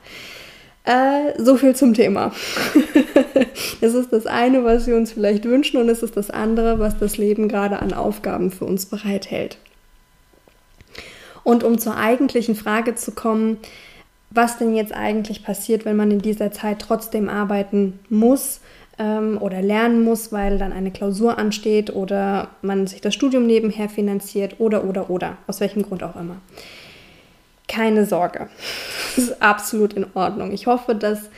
Äh, 0.84 1.40
so 1.40 1.56
viel 1.56 1.76
zum 1.76 1.94
Thema. 1.94 2.32
es 3.80 3.94
ist 3.94 4.12
das 4.12 4.26
eine, 4.26 4.64
was 4.64 4.88
wir 4.88 4.96
uns 4.96 5.12
vielleicht 5.12 5.44
wünschen 5.44 5.80
und 5.80 5.88
es 5.88 6.02
ist 6.02 6.16
das 6.16 6.28
andere, 6.28 6.80
was 6.80 6.98
das 6.98 7.18
Leben 7.18 7.46
gerade 7.46 7.78
an 7.78 7.92
Aufgaben 7.92 8.50
für 8.50 8.64
uns 8.64 8.86
bereithält. 8.86 9.58
Und 11.44 11.64
um 11.64 11.78
zur 11.78 11.96
eigentlichen 11.96 12.54
Frage 12.54 12.94
zu 12.94 13.12
kommen, 13.12 13.58
was 14.30 14.58
denn 14.58 14.74
jetzt 14.74 14.94
eigentlich 14.94 15.44
passiert, 15.44 15.84
wenn 15.84 15.96
man 15.96 16.10
in 16.10 16.20
dieser 16.20 16.52
Zeit 16.52 16.78
trotzdem 16.78 17.28
arbeiten 17.28 18.00
muss 18.08 18.60
ähm, 18.98 19.38
oder 19.40 19.60
lernen 19.60 20.04
muss, 20.04 20.32
weil 20.32 20.58
dann 20.58 20.72
eine 20.72 20.90
Klausur 20.90 21.38
ansteht 21.38 21.94
oder 21.94 22.48
man 22.62 22.86
sich 22.86 23.00
das 23.00 23.14
Studium 23.14 23.46
nebenher 23.46 23.88
finanziert 23.88 24.56
oder 24.58 24.84
oder 24.84 25.10
oder, 25.10 25.36
aus 25.46 25.60
welchem 25.60 25.82
Grund 25.82 26.02
auch 26.02 26.16
immer 26.16 26.36
keine 27.72 28.06
Sorge. 28.06 28.48
Das 29.14 29.24
ist 29.24 29.42
absolut 29.42 29.92
in 29.92 30.06
Ordnung. 30.14 30.52
Ich 30.52 30.66
hoffe, 30.66 30.94
dass 30.94 31.28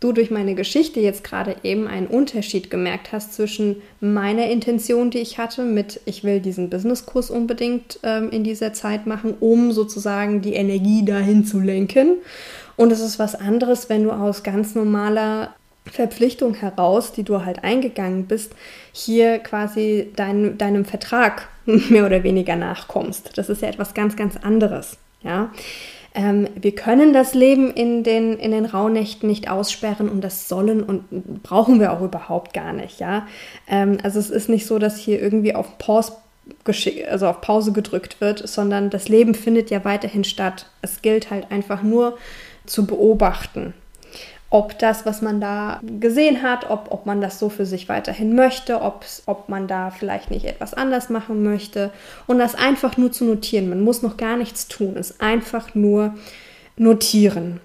du 0.00 0.12
durch 0.12 0.30
meine 0.30 0.54
Geschichte 0.54 1.00
jetzt 1.00 1.24
gerade 1.24 1.56
eben 1.62 1.86
einen 1.86 2.06
Unterschied 2.06 2.70
gemerkt 2.70 3.12
hast 3.12 3.34
zwischen 3.34 3.82
meiner 4.00 4.46
Intention, 4.48 5.10
die 5.10 5.18
ich 5.18 5.38
hatte, 5.38 5.62
mit 5.62 6.00
ich 6.04 6.24
will 6.24 6.40
diesen 6.40 6.68
Businesskurs 6.68 7.30
unbedingt 7.30 7.98
ähm, 8.02 8.30
in 8.30 8.44
dieser 8.44 8.72
Zeit 8.72 9.06
machen, 9.06 9.34
um 9.40 9.72
sozusagen 9.72 10.42
die 10.42 10.54
Energie 10.54 11.04
dahin 11.04 11.46
zu 11.46 11.60
lenken. 11.60 12.18
Und 12.76 12.92
es 12.92 13.00
ist 13.00 13.18
was 13.18 13.34
anderes, 13.34 13.88
wenn 13.88 14.04
du 14.04 14.10
aus 14.10 14.42
ganz 14.42 14.74
normaler 14.74 15.54
Verpflichtung 15.86 16.54
heraus, 16.54 17.12
die 17.12 17.22
du 17.22 17.44
halt 17.44 17.62
eingegangen 17.62 18.26
bist, 18.26 18.52
hier 18.92 19.38
quasi 19.38 20.10
dein, 20.16 20.58
deinem 20.58 20.84
Vertrag 20.84 21.48
mehr 21.64 22.06
oder 22.06 22.22
weniger 22.22 22.56
nachkommst. 22.56 23.36
Das 23.36 23.48
ist 23.48 23.62
ja 23.62 23.68
etwas 23.68 23.94
ganz, 23.94 24.16
ganz 24.16 24.36
anderes. 24.36 24.98
Ja. 25.22 25.50
Ähm, 26.14 26.48
wir 26.54 26.74
können 26.74 27.12
das 27.12 27.34
Leben 27.34 27.72
in 27.72 28.04
den, 28.04 28.38
in 28.38 28.52
den 28.52 28.66
Rauhnächten 28.66 29.28
nicht 29.28 29.50
aussperren 29.50 30.08
und 30.08 30.22
das 30.22 30.48
sollen 30.48 30.82
und 30.82 31.42
brauchen 31.42 31.80
wir 31.80 31.92
auch 31.92 32.00
überhaupt 32.00 32.54
gar 32.54 32.72
nicht, 32.72 33.00
ja. 33.00 33.26
Ähm, 33.68 33.98
also 34.02 34.20
es 34.20 34.30
ist 34.30 34.48
nicht 34.48 34.66
so, 34.66 34.78
dass 34.78 34.96
hier 34.96 35.20
irgendwie 35.20 35.54
auf 35.54 35.78
Pause 35.78 36.12
also 37.10 37.26
auf 37.26 37.40
Pause 37.40 37.72
gedrückt 37.72 38.20
wird, 38.20 38.46
sondern 38.46 38.90
das 38.90 39.08
Leben 39.08 39.34
findet 39.34 39.70
ja 39.70 39.82
weiterhin 39.82 40.24
statt. 40.24 40.66
Es 40.82 41.00
gilt 41.00 41.30
halt 41.30 41.50
einfach 41.50 41.82
nur 41.82 42.18
zu 42.66 42.86
beobachten 42.86 43.72
ob 44.54 44.78
das, 44.78 45.04
was 45.04 45.20
man 45.20 45.40
da 45.40 45.80
gesehen 45.98 46.40
hat, 46.44 46.70
ob, 46.70 46.92
ob 46.92 47.06
man 47.06 47.20
das 47.20 47.40
so 47.40 47.48
für 47.48 47.66
sich 47.66 47.88
weiterhin 47.88 48.36
möchte, 48.36 48.80
ob 48.80 49.48
man 49.48 49.66
da 49.66 49.90
vielleicht 49.90 50.30
nicht 50.30 50.44
etwas 50.44 50.74
anders 50.74 51.10
machen 51.10 51.42
möchte 51.42 51.90
und 52.28 52.38
das 52.38 52.54
einfach 52.54 52.96
nur 52.96 53.10
zu 53.10 53.24
notieren. 53.24 53.68
Man 53.68 53.82
muss 53.82 54.02
noch 54.02 54.16
gar 54.16 54.36
nichts 54.36 54.68
tun, 54.68 54.94
es 54.96 55.18
einfach 55.18 55.74
nur 55.74 56.14
notieren. 56.76 57.58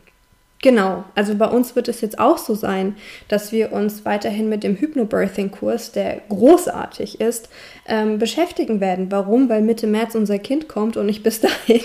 Genau, 0.62 1.06
also 1.16 1.36
bei 1.36 1.48
uns 1.48 1.78
wird 1.78 1.88
es 1.88 2.02
jetzt 2.02 2.20
auch 2.20 2.38
so 2.38 2.54
sein, 2.54 2.98
dass 3.30 3.54
wir 3.54 3.72
uns 3.72 4.04
weiterhin 4.04 4.50
mit 4.50 4.66
dem 4.66 4.76
Hypnobirthing-Kurs, 4.76 5.94
der 5.94 6.22
großartig 6.28 7.22
ist, 7.22 7.48
ähm, 7.88 8.20
beschäftigen 8.20 8.82
werden. 8.82 9.10
Warum? 9.10 9.48
Weil 9.48 9.62
Mitte 9.62 9.88
März 9.88 10.16
unser 10.16 10.38
Kind 10.38 10.68
kommt 10.68 10.98
und 10.98 11.08
ich 11.08 11.24
bis 11.24 11.40
dahin 11.68 11.82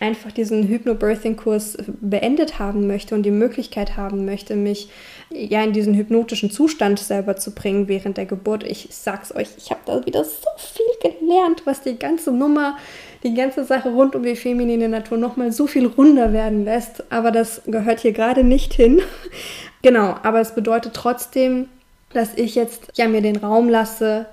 einfach 0.00 0.32
diesen 0.32 0.66
Hypnobirthing-Kurs 0.66 1.78
beendet 2.00 2.58
haben 2.58 2.88
möchte 2.88 3.14
und 3.14 3.22
die 3.22 3.30
Möglichkeit 3.30 3.96
haben 3.96 4.24
möchte, 4.24 4.56
mich 4.56 4.88
ja 5.32 5.62
in 5.62 5.72
diesen 5.72 5.94
hypnotischen 5.94 6.50
Zustand 6.50 6.98
selber 6.98 7.36
zu 7.36 7.52
bringen 7.52 7.86
während 7.86 8.16
der 8.16 8.26
Geburt. 8.26 8.64
Ich 8.64 8.88
sag's 8.90 9.32
euch, 9.32 9.50
ich 9.56 9.70
habe 9.70 9.82
da 9.86 10.04
wieder 10.04 10.24
so 10.24 10.48
viel 10.56 11.12
gelernt, 11.12 11.62
was 11.64 11.82
die 11.82 11.96
ganze 11.96 12.32
Nummer 12.32 12.76
die 13.22 13.34
ganze 13.34 13.64
Sache 13.64 13.90
rund 13.90 14.14
um 14.14 14.22
die 14.22 14.36
feminine 14.36 14.88
Natur 14.88 15.18
nochmal 15.18 15.52
so 15.52 15.66
viel 15.66 15.86
runder 15.86 16.32
werden 16.32 16.64
lässt. 16.64 17.12
Aber 17.12 17.30
das 17.30 17.62
gehört 17.66 18.00
hier 18.00 18.12
gerade 18.12 18.44
nicht 18.44 18.74
hin. 18.74 19.02
genau, 19.82 20.16
aber 20.22 20.40
es 20.40 20.54
bedeutet 20.54 20.94
trotzdem, 20.94 21.68
dass 22.12 22.34
ich 22.34 22.54
jetzt 22.54 22.88
ja 22.96 23.08
mir 23.08 23.22
den 23.22 23.36
Raum 23.36 23.68
lasse, 23.68 24.26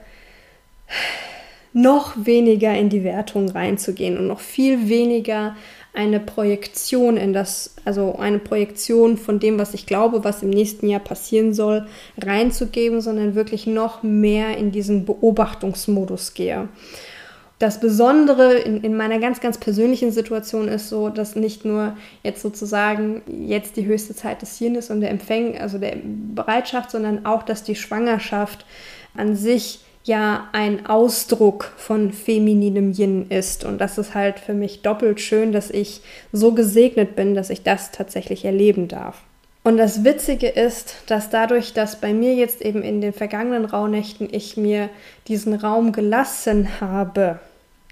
noch 1.74 2.14
weniger 2.16 2.74
in 2.74 2.90
die 2.90 3.04
Wertung 3.04 3.50
reinzugehen 3.50 4.18
und 4.18 4.28
noch 4.28 4.40
viel 4.40 4.90
weniger 4.90 5.56
eine 5.94 6.20
Projektion 6.20 7.18
in 7.18 7.34
das, 7.34 7.76
also 7.84 8.18
eine 8.18 8.40
Projektion 8.40 9.18
von 9.18 9.40
dem, 9.40 9.58
was 9.58 9.74
ich 9.74 9.88
glaube, 9.88 10.24
was 10.24 10.44
im 10.44 10.52
nächsten 10.52 10.88
Jahr 10.88 11.00
passieren 11.00 11.54
soll, 11.54 11.88
reinzugeben, 12.22 13.02
sondern 13.02 13.36
wirklich 13.36 13.66
noch 13.66 14.04
mehr 14.04 14.58
in 14.58 14.72
diesen 14.72 15.06
Beobachtungsmodus 15.06 16.36
gehe. 16.36 16.70
Das 17.60 17.80
Besondere 17.80 18.54
in, 18.54 18.82
in 18.82 18.96
meiner 18.96 19.18
ganz, 19.18 19.42
ganz 19.42 19.58
persönlichen 19.58 20.12
Situation 20.12 20.68
ist 20.68 20.90
so, 20.90 21.10
dass 21.10 21.36
nicht 21.36 21.66
nur 21.66 21.98
jetzt 22.22 22.44
sozusagen 22.44 23.24
jetzt 23.28 23.78
die 23.78 23.86
höchste 23.86 24.16
Zeit 24.16 24.44
des 24.44 24.58
Hirnes 24.60 24.92
und 24.92 25.02
der 25.02 25.10
Empfäng, 25.10 25.58
also 25.58 25.80
der 25.80 25.98
Bereitschaft, 26.36 26.92
sondern 26.92 27.26
auch, 27.26 27.42
dass 27.42 27.64
die 27.64 27.76
Schwangerschaft 27.76 28.66
an 29.16 29.36
sich 29.36 29.80
ja 30.04 30.48
ein 30.54 30.86
Ausdruck 30.86 31.74
von 31.78 32.14
femininem 32.14 32.94
Yin 32.94 33.26
ist. 33.30 33.66
Und 33.66 33.80
das 33.80 33.98
ist 33.98 34.14
halt 34.14 34.40
für 34.40 34.54
mich 34.54 34.84
doppelt 34.84 35.20
schön, 35.20 35.52
dass 35.52 35.72
ich 35.72 36.02
so 36.32 36.54
gesegnet 36.54 37.16
bin, 37.16 37.34
dass 37.34 37.50
ich 37.50 37.64
das 37.64 37.92
tatsächlich 37.92 38.46
erleben 38.46 38.88
darf. 38.88 39.24
Und 39.68 39.76
das 39.76 40.06
Witzige 40.06 40.48
ist, 40.48 40.96
dass 41.08 41.30
dadurch, 41.30 41.74
dass 41.74 42.00
bei 42.00 42.14
mir 42.14 42.34
jetzt 42.34 42.62
eben 42.62 42.84
in 42.84 43.02
den 43.02 43.12
vergangenen 43.12 43.66
Rauhnächten 43.66 44.30
ich 44.32 44.56
mir 44.56 44.88
diesen 45.28 45.54
Raum 45.54 45.92
gelassen 45.92 46.80
habe, 46.80 47.40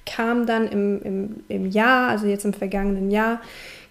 kam 0.06 0.46
dann 0.46 0.70
im, 0.70 1.02
im, 1.02 1.44
im 1.50 1.70
Jahr, 1.70 2.08
also 2.08 2.28
jetzt 2.28 2.46
im 2.46 2.54
vergangenen 2.54 3.12
Jahr, 3.12 3.42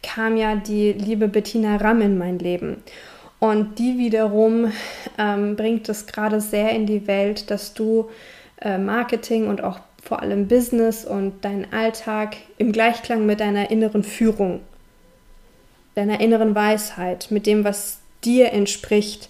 kam 0.03 0.39
ja 0.39 0.55
die 0.55 0.95
liebe 0.95 1.29
Bettina 1.29 1.77
Ramm 1.77 2.01
in 2.01 2.17
mein 2.17 2.39
Leben. 2.39 2.83
Und 3.39 3.79
die 3.79 3.99
wiederum 3.99 4.73
ähm, 5.19 5.55
bringt 5.55 5.87
es 5.91 6.07
gerade 6.07 6.41
sehr 6.41 6.71
in 6.71 6.87
die 6.87 7.07
Welt, 7.07 7.51
dass 7.51 7.75
du 7.75 8.09
äh, 8.63 8.79
Marketing 8.79 9.47
und 9.47 9.63
auch 9.63 9.79
vor 10.03 10.23
allem 10.23 10.49
Business 10.49 11.05
und 11.05 11.45
deinen 11.45 11.71
Alltag 11.71 12.37
im 12.57 12.73
Gleichklang 12.73 13.27
mit 13.27 13.41
deiner 13.41 13.71
inneren 13.71 14.05
Führung 14.05 14.61
deiner 15.95 16.21
inneren 16.21 16.55
Weisheit, 16.55 17.31
mit 17.31 17.47
dem, 17.47 17.65
was 17.65 17.99
dir 18.25 18.53
entspricht, 18.53 19.29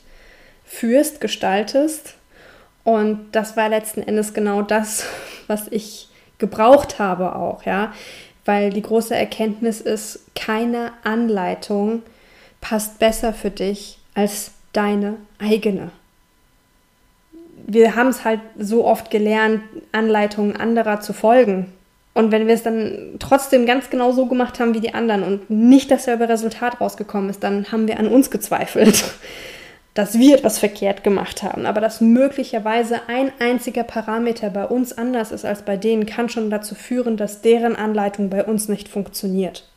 führst, 0.65 1.21
gestaltest. 1.21 2.15
Und 2.85 3.33
das 3.33 3.57
war 3.57 3.69
letzten 3.69 4.03
Endes 4.03 4.35
genau 4.35 4.63
das, 4.63 5.05
was 5.47 5.69
ich 5.69 6.09
gebraucht 6.39 6.99
habe 6.99 7.37
auch, 7.37 7.65
ja. 7.65 7.93
Weil 8.45 8.71
die 8.71 8.83
große 8.83 9.15
Erkenntnis 9.15 9.81
ist, 9.81 10.21
keine 10.35 10.93
Anleitung 11.03 12.03
passt 12.61 12.99
besser 12.99 13.33
für 13.33 13.51
dich 13.51 13.99
als 14.15 14.53
deine 14.73 15.17
eigene. 15.39 15.91
Wir 17.67 17.97
haben 17.97 18.09
es 18.09 18.25
halt 18.25 18.41
so 18.59 18.85
oft 18.85 19.11
gelernt, 19.11 19.63
Anleitungen 19.93 20.57
anderer 20.57 21.01
zu 21.01 21.13
folgen. 21.15 21.73
Und 22.15 22.31
wenn 22.31 22.47
wir 22.47 22.55
es 22.55 22.63
dann 22.63 23.17
trotzdem 23.19 23.67
ganz 23.67 23.91
genau 23.91 24.13
so 24.13 24.27
gemacht 24.27 24.61
haben 24.61 24.73
wie 24.73 24.81
die 24.81 24.95
anderen 24.95 25.25
und 25.25 25.51
nicht 25.51 25.91
dasselbe 25.91 26.29
Resultat 26.29 26.81
rausgekommen 26.81 27.29
ist, 27.29 27.43
dann 27.43 27.73
haben 27.73 27.89
wir 27.89 27.99
an 27.99 28.07
uns 28.07 28.31
gezweifelt, 28.31 29.05
dass 29.95 30.17
wir 30.19 30.37
etwas 30.37 30.61
verkehrt 30.61 31.03
gemacht 31.03 31.43
haben. 31.43 31.67
Aber 31.67 31.81
dass 31.81 32.01
möglicherweise 32.01 33.01
ein 33.09 33.33
einziger 33.41 33.83
Parameter 33.83 34.51
bei 34.51 34.65
uns 34.65 34.97
anders 34.97 35.33
ist 35.33 35.45
als 35.45 35.63
bei 35.63 35.77
denen, 35.77 36.07
kann 36.07 36.29
schon 36.29 36.51
dazu 36.51 36.77
führen, 36.77 37.17
dass 37.17 37.43
deren 37.43 37.75
Anleitung 37.75 38.31
bei 38.31 38.45
uns 38.45 38.69
nicht 38.69 38.89
funktioniert. 38.89 39.69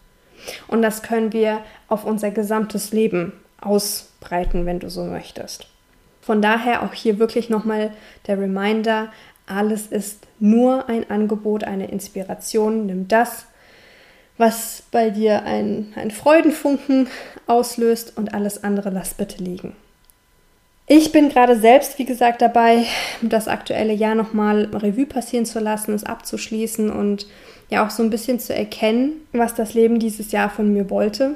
Und 0.67 0.84
das 0.84 1.02
können 1.02 1.34
wir 1.34 1.62
auf 1.88 2.06
unser 2.06 2.30
gesamtes 2.30 2.93
Leben 2.93 3.34
ausbreiten, 3.60 4.67
wenn 4.67 4.80
du 4.80 4.89
so 4.89 5.04
möchtest. 5.04 5.67
Von 6.21 6.41
daher 6.41 6.84
auch 6.84 6.93
hier 6.93 7.17
wirklich 7.17 7.50
nochmal 7.50 7.91
der 8.28 8.39
Reminder, 8.39 9.12
alles 9.47 9.88
ist 9.88 10.27
nur 10.39 10.89
ein 10.89 11.10
Angebot, 11.10 11.63
eine 11.63 11.89
Inspiration. 11.89 12.86
Nimm 12.86 13.08
das, 13.08 13.45
was 14.38 14.84
bei 14.91 15.10
dir 15.10 15.43
ein, 15.43 15.93
ein 15.95 16.12
Freudenfunken 16.12 17.08
auslöst 17.47 18.17
und 18.17 18.34
alles 18.34 18.63
andere 18.63 18.89
lass 18.89 19.13
bitte 19.13 19.43
liegen. 19.43 19.76
Ich 20.89 21.12
bin 21.12 21.28
gerade 21.28 21.60
selbst, 21.60 22.00
wie 22.00 22.06
gesagt, 22.06 22.41
dabei, 22.41 22.86
das 23.21 23.50
aktuelle 23.50 23.91
Jahr 23.91 24.15
nochmal 24.15 24.69
Revue 24.73 25.06
passieren 25.06 25.45
zu 25.45 25.60
lassen, 25.60 25.93
es 25.93 26.06
abzuschließen 26.06 26.89
und 26.89 27.28
ja 27.69 27.86
auch 27.86 27.89
so 27.89 28.04
ein 28.04 28.10
bisschen 28.10 28.39
zu 28.39 28.56
erkennen, 28.56 29.13
was 29.34 29.54
das 29.54 29.73
Leben 29.73 30.00
dieses 30.00 30.32
Jahr 30.32 30.50
von 30.50 30.71
mir 30.71 30.89
wollte. 30.89 31.36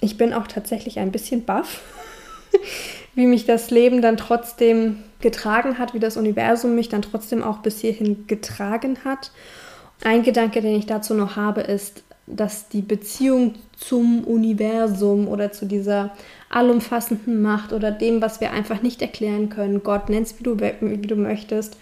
Ich 0.00 0.18
bin 0.18 0.32
auch 0.32 0.48
tatsächlich 0.48 0.98
ein 0.98 1.12
bisschen 1.12 1.44
baff, 1.44 1.82
wie 3.14 3.26
mich 3.26 3.46
das 3.46 3.70
Leben 3.70 4.02
dann 4.02 4.16
trotzdem 4.16 5.04
getragen 5.20 5.78
hat, 5.78 5.94
wie 5.94 6.00
das 6.00 6.16
Universum 6.16 6.74
mich 6.74 6.88
dann 6.88 7.02
trotzdem 7.02 7.42
auch 7.42 7.58
bis 7.58 7.80
hierhin 7.80 8.26
getragen 8.26 8.98
hat. 9.04 9.30
Ein 10.02 10.22
Gedanke, 10.22 10.60
den 10.60 10.76
ich 10.76 10.86
dazu 10.86 11.14
noch 11.14 11.36
habe, 11.36 11.60
ist, 11.60 12.02
dass 12.26 12.68
die 12.68 12.82
Beziehung 12.82 13.54
zum 13.76 14.24
Universum 14.24 15.28
oder 15.28 15.52
zu 15.52 15.66
dieser 15.66 16.10
allumfassenden 16.48 17.42
Macht 17.42 17.72
oder 17.72 17.90
dem, 17.90 18.22
was 18.22 18.40
wir 18.40 18.52
einfach 18.52 18.82
nicht 18.82 19.02
erklären 19.02 19.48
können, 19.48 19.82
Gott, 19.82 20.08
nennst 20.08 20.38
wie 20.38 20.44
du, 20.44 20.58
wie 20.58 21.06
du 21.06 21.16
möchtest, 21.16 21.76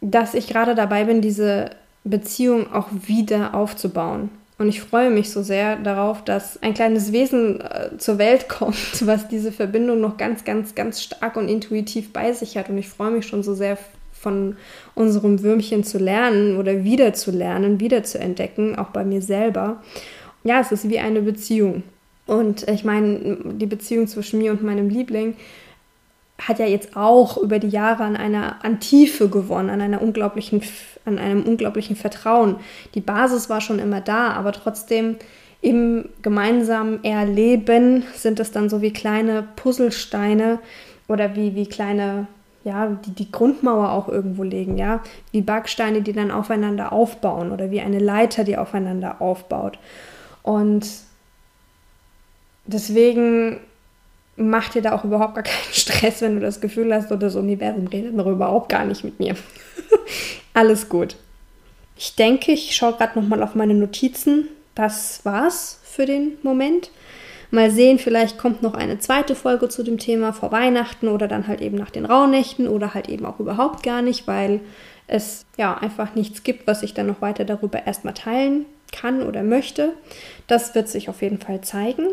dass 0.00 0.34
ich 0.34 0.46
gerade 0.46 0.74
dabei 0.74 1.04
bin, 1.04 1.20
diese 1.20 1.70
Beziehung 2.04 2.72
auch 2.72 2.88
wieder 3.06 3.54
aufzubauen. 3.54 4.30
Und 4.58 4.68
ich 4.68 4.80
freue 4.80 5.10
mich 5.10 5.30
so 5.30 5.42
sehr 5.42 5.76
darauf, 5.76 6.24
dass 6.24 6.62
ein 6.62 6.72
kleines 6.72 7.12
Wesen 7.12 7.60
äh, 7.60 7.98
zur 7.98 8.18
Welt 8.18 8.48
kommt, 8.48 9.06
was 9.06 9.28
diese 9.28 9.52
Verbindung 9.52 10.00
noch 10.00 10.16
ganz, 10.16 10.44
ganz, 10.44 10.74
ganz 10.74 11.02
stark 11.02 11.36
und 11.36 11.48
intuitiv 11.48 12.12
bei 12.12 12.32
sich 12.32 12.56
hat. 12.56 12.68
Und 12.68 12.78
ich 12.78 12.88
freue 12.88 13.10
mich 13.10 13.26
schon 13.26 13.42
so 13.42 13.54
sehr 13.54 13.76
von 14.12 14.56
unserem 14.94 15.42
Würmchen 15.42 15.84
zu 15.84 15.98
lernen 15.98 16.56
oder 16.56 16.84
wieder 16.84 17.12
zu 17.12 17.30
lernen, 17.30 17.80
wieder 17.80 18.02
zu 18.02 18.18
entdecken, 18.18 18.76
auch 18.76 18.88
bei 18.88 19.04
mir 19.04 19.20
selber. 19.20 19.82
Ja, 20.42 20.60
es 20.60 20.72
ist 20.72 20.88
wie 20.88 20.98
eine 20.98 21.20
Beziehung. 21.20 21.82
Und 22.26 22.68
ich 22.68 22.82
meine, 22.82 23.38
die 23.44 23.66
Beziehung 23.66 24.08
zwischen 24.08 24.38
mir 24.38 24.50
und 24.50 24.62
meinem 24.62 24.88
Liebling 24.88 25.36
hat 26.38 26.58
ja 26.58 26.66
jetzt 26.66 26.96
auch 26.96 27.36
über 27.38 27.58
die 27.58 27.68
Jahre 27.68 28.04
an 28.04 28.16
einer 28.16 28.64
an 28.64 28.80
Tiefe 28.80 29.28
gewonnen, 29.28 29.70
an 29.70 29.80
einer 29.80 30.02
unglaublichen, 30.02 30.62
an 31.06 31.18
einem 31.18 31.44
unglaublichen 31.44 31.96
Vertrauen. 31.96 32.56
Die 32.94 33.00
Basis 33.00 33.48
war 33.48 33.60
schon 33.60 33.78
immer 33.78 34.00
da, 34.00 34.32
aber 34.32 34.52
trotzdem 34.52 35.16
im 35.62 36.08
gemeinsamen 36.22 37.02
Erleben 37.02 38.04
sind 38.14 38.38
es 38.40 38.52
dann 38.52 38.68
so 38.68 38.82
wie 38.82 38.92
kleine 38.92 39.42
Puzzlesteine 39.56 40.58
oder 41.08 41.34
wie, 41.34 41.54
wie 41.54 41.66
kleine, 41.66 42.26
ja, 42.64 42.86
die 42.86 43.12
die 43.12 43.32
Grundmauer 43.32 43.92
auch 43.92 44.08
irgendwo 44.08 44.42
legen, 44.42 44.76
ja, 44.76 45.00
wie 45.32 45.40
Backsteine, 45.40 46.02
die 46.02 46.12
dann 46.12 46.30
aufeinander 46.30 46.92
aufbauen 46.92 47.52
oder 47.52 47.70
wie 47.70 47.80
eine 47.80 47.98
Leiter, 47.98 48.44
die 48.44 48.58
aufeinander 48.58 49.20
aufbaut. 49.20 49.78
Und 50.42 50.86
deswegen 52.66 53.60
mach 54.36 54.68
dir 54.68 54.82
da 54.82 54.92
auch 54.92 55.04
überhaupt 55.04 55.34
gar 55.34 55.44
keinen 55.44 55.56
Stress, 55.72 56.20
wenn 56.20 56.34
du 56.34 56.40
das 56.40 56.60
Gefühl 56.60 56.94
hast, 56.94 57.08
so 57.08 57.16
das 57.16 57.34
Universum 57.34 57.86
redet 57.86 58.14
noch 58.14 58.26
überhaupt 58.26 58.68
gar 58.68 58.84
nicht 58.84 59.04
mit 59.04 59.18
mir. 59.18 59.34
Alles 60.56 60.88
gut. 60.88 61.16
Ich 61.98 62.14
denke, 62.14 62.50
ich 62.50 62.74
schaue 62.74 62.94
gerade 62.94 63.20
nochmal 63.20 63.42
auf 63.42 63.54
meine 63.54 63.74
Notizen. 63.74 64.48
Das 64.74 65.22
war's 65.26 65.80
für 65.84 66.06
den 66.06 66.38
Moment. 66.42 66.90
Mal 67.50 67.70
sehen, 67.70 67.98
vielleicht 67.98 68.38
kommt 68.38 68.62
noch 68.62 68.72
eine 68.72 68.98
zweite 68.98 69.34
Folge 69.34 69.68
zu 69.68 69.82
dem 69.82 69.98
Thema 69.98 70.32
vor 70.32 70.52
Weihnachten 70.52 71.08
oder 71.08 71.28
dann 71.28 71.46
halt 71.46 71.60
eben 71.60 71.76
nach 71.76 71.90
den 71.90 72.06
Rauhnächten 72.06 72.68
oder 72.68 72.94
halt 72.94 73.10
eben 73.10 73.26
auch 73.26 73.38
überhaupt 73.38 73.82
gar 73.82 74.00
nicht, 74.00 74.26
weil 74.26 74.60
es 75.06 75.44
ja 75.58 75.76
einfach 75.76 76.14
nichts 76.14 76.42
gibt, 76.42 76.66
was 76.66 76.82
ich 76.82 76.94
dann 76.94 77.08
noch 77.08 77.20
weiter 77.20 77.44
darüber 77.44 77.86
erstmal 77.86 78.14
teilen 78.14 78.64
kann 78.92 79.20
oder 79.20 79.42
möchte. 79.42 79.92
Das 80.46 80.74
wird 80.74 80.88
sich 80.88 81.10
auf 81.10 81.20
jeden 81.20 81.38
Fall 81.38 81.60
zeigen. 81.60 82.06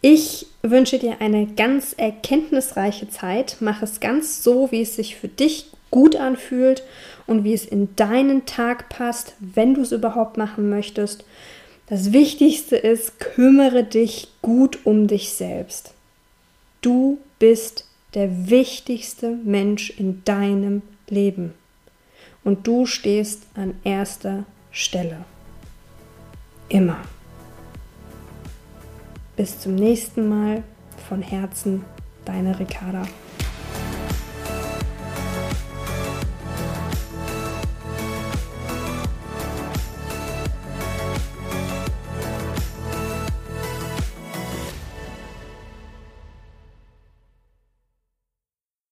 Ich 0.00 0.46
wünsche 0.62 1.00
dir 1.00 1.16
eine 1.20 1.46
ganz 1.46 1.92
erkenntnisreiche 1.92 3.08
Zeit. 3.08 3.56
Mach 3.58 3.82
es 3.82 3.98
ganz 3.98 4.44
so, 4.44 4.70
wie 4.70 4.82
es 4.82 4.94
sich 4.94 5.16
für 5.16 5.28
dich 5.28 5.72
gut 5.90 6.16
anfühlt 6.16 6.82
und 7.26 7.44
wie 7.44 7.54
es 7.54 7.64
in 7.64 7.94
deinen 7.96 8.46
Tag 8.46 8.88
passt, 8.88 9.34
wenn 9.40 9.74
du 9.74 9.82
es 9.82 9.92
überhaupt 9.92 10.36
machen 10.36 10.68
möchtest. 10.68 11.24
Das 11.86 12.12
Wichtigste 12.12 12.76
ist, 12.76 13.20
kümmere 13.20 13.84
dich 13.84 14.28
gut 14.42 14.78
um 14.84 15.06
dich 15.06 15.32
selbst. 15.32 15.94
Du 16.80 17.18
bist 17.38 17.86
der 18.14 18.48
wichtigste 18.50 19.30
Mensch 19.44 19.90
in 19.90 20.22
deinem 20.24 20.82
Leben. 21.08 21.54
Und 22.42 22.66
du 22.66 22.86
stehst 22.86 23.44
an 23.54 23.74
erster 23.84 24.44
Stelle. 24.70 25.24
Immer. 26.68 26.98
Bis 29.36 29.58
zum 29.58 29.74
nächsten 29.74 30.28
Mal. 30.28 30.62
Von 31.08 31.20
Herzen, 31.20 31.84
deine 32.24 32.58
Ricarda. 32.58 33.06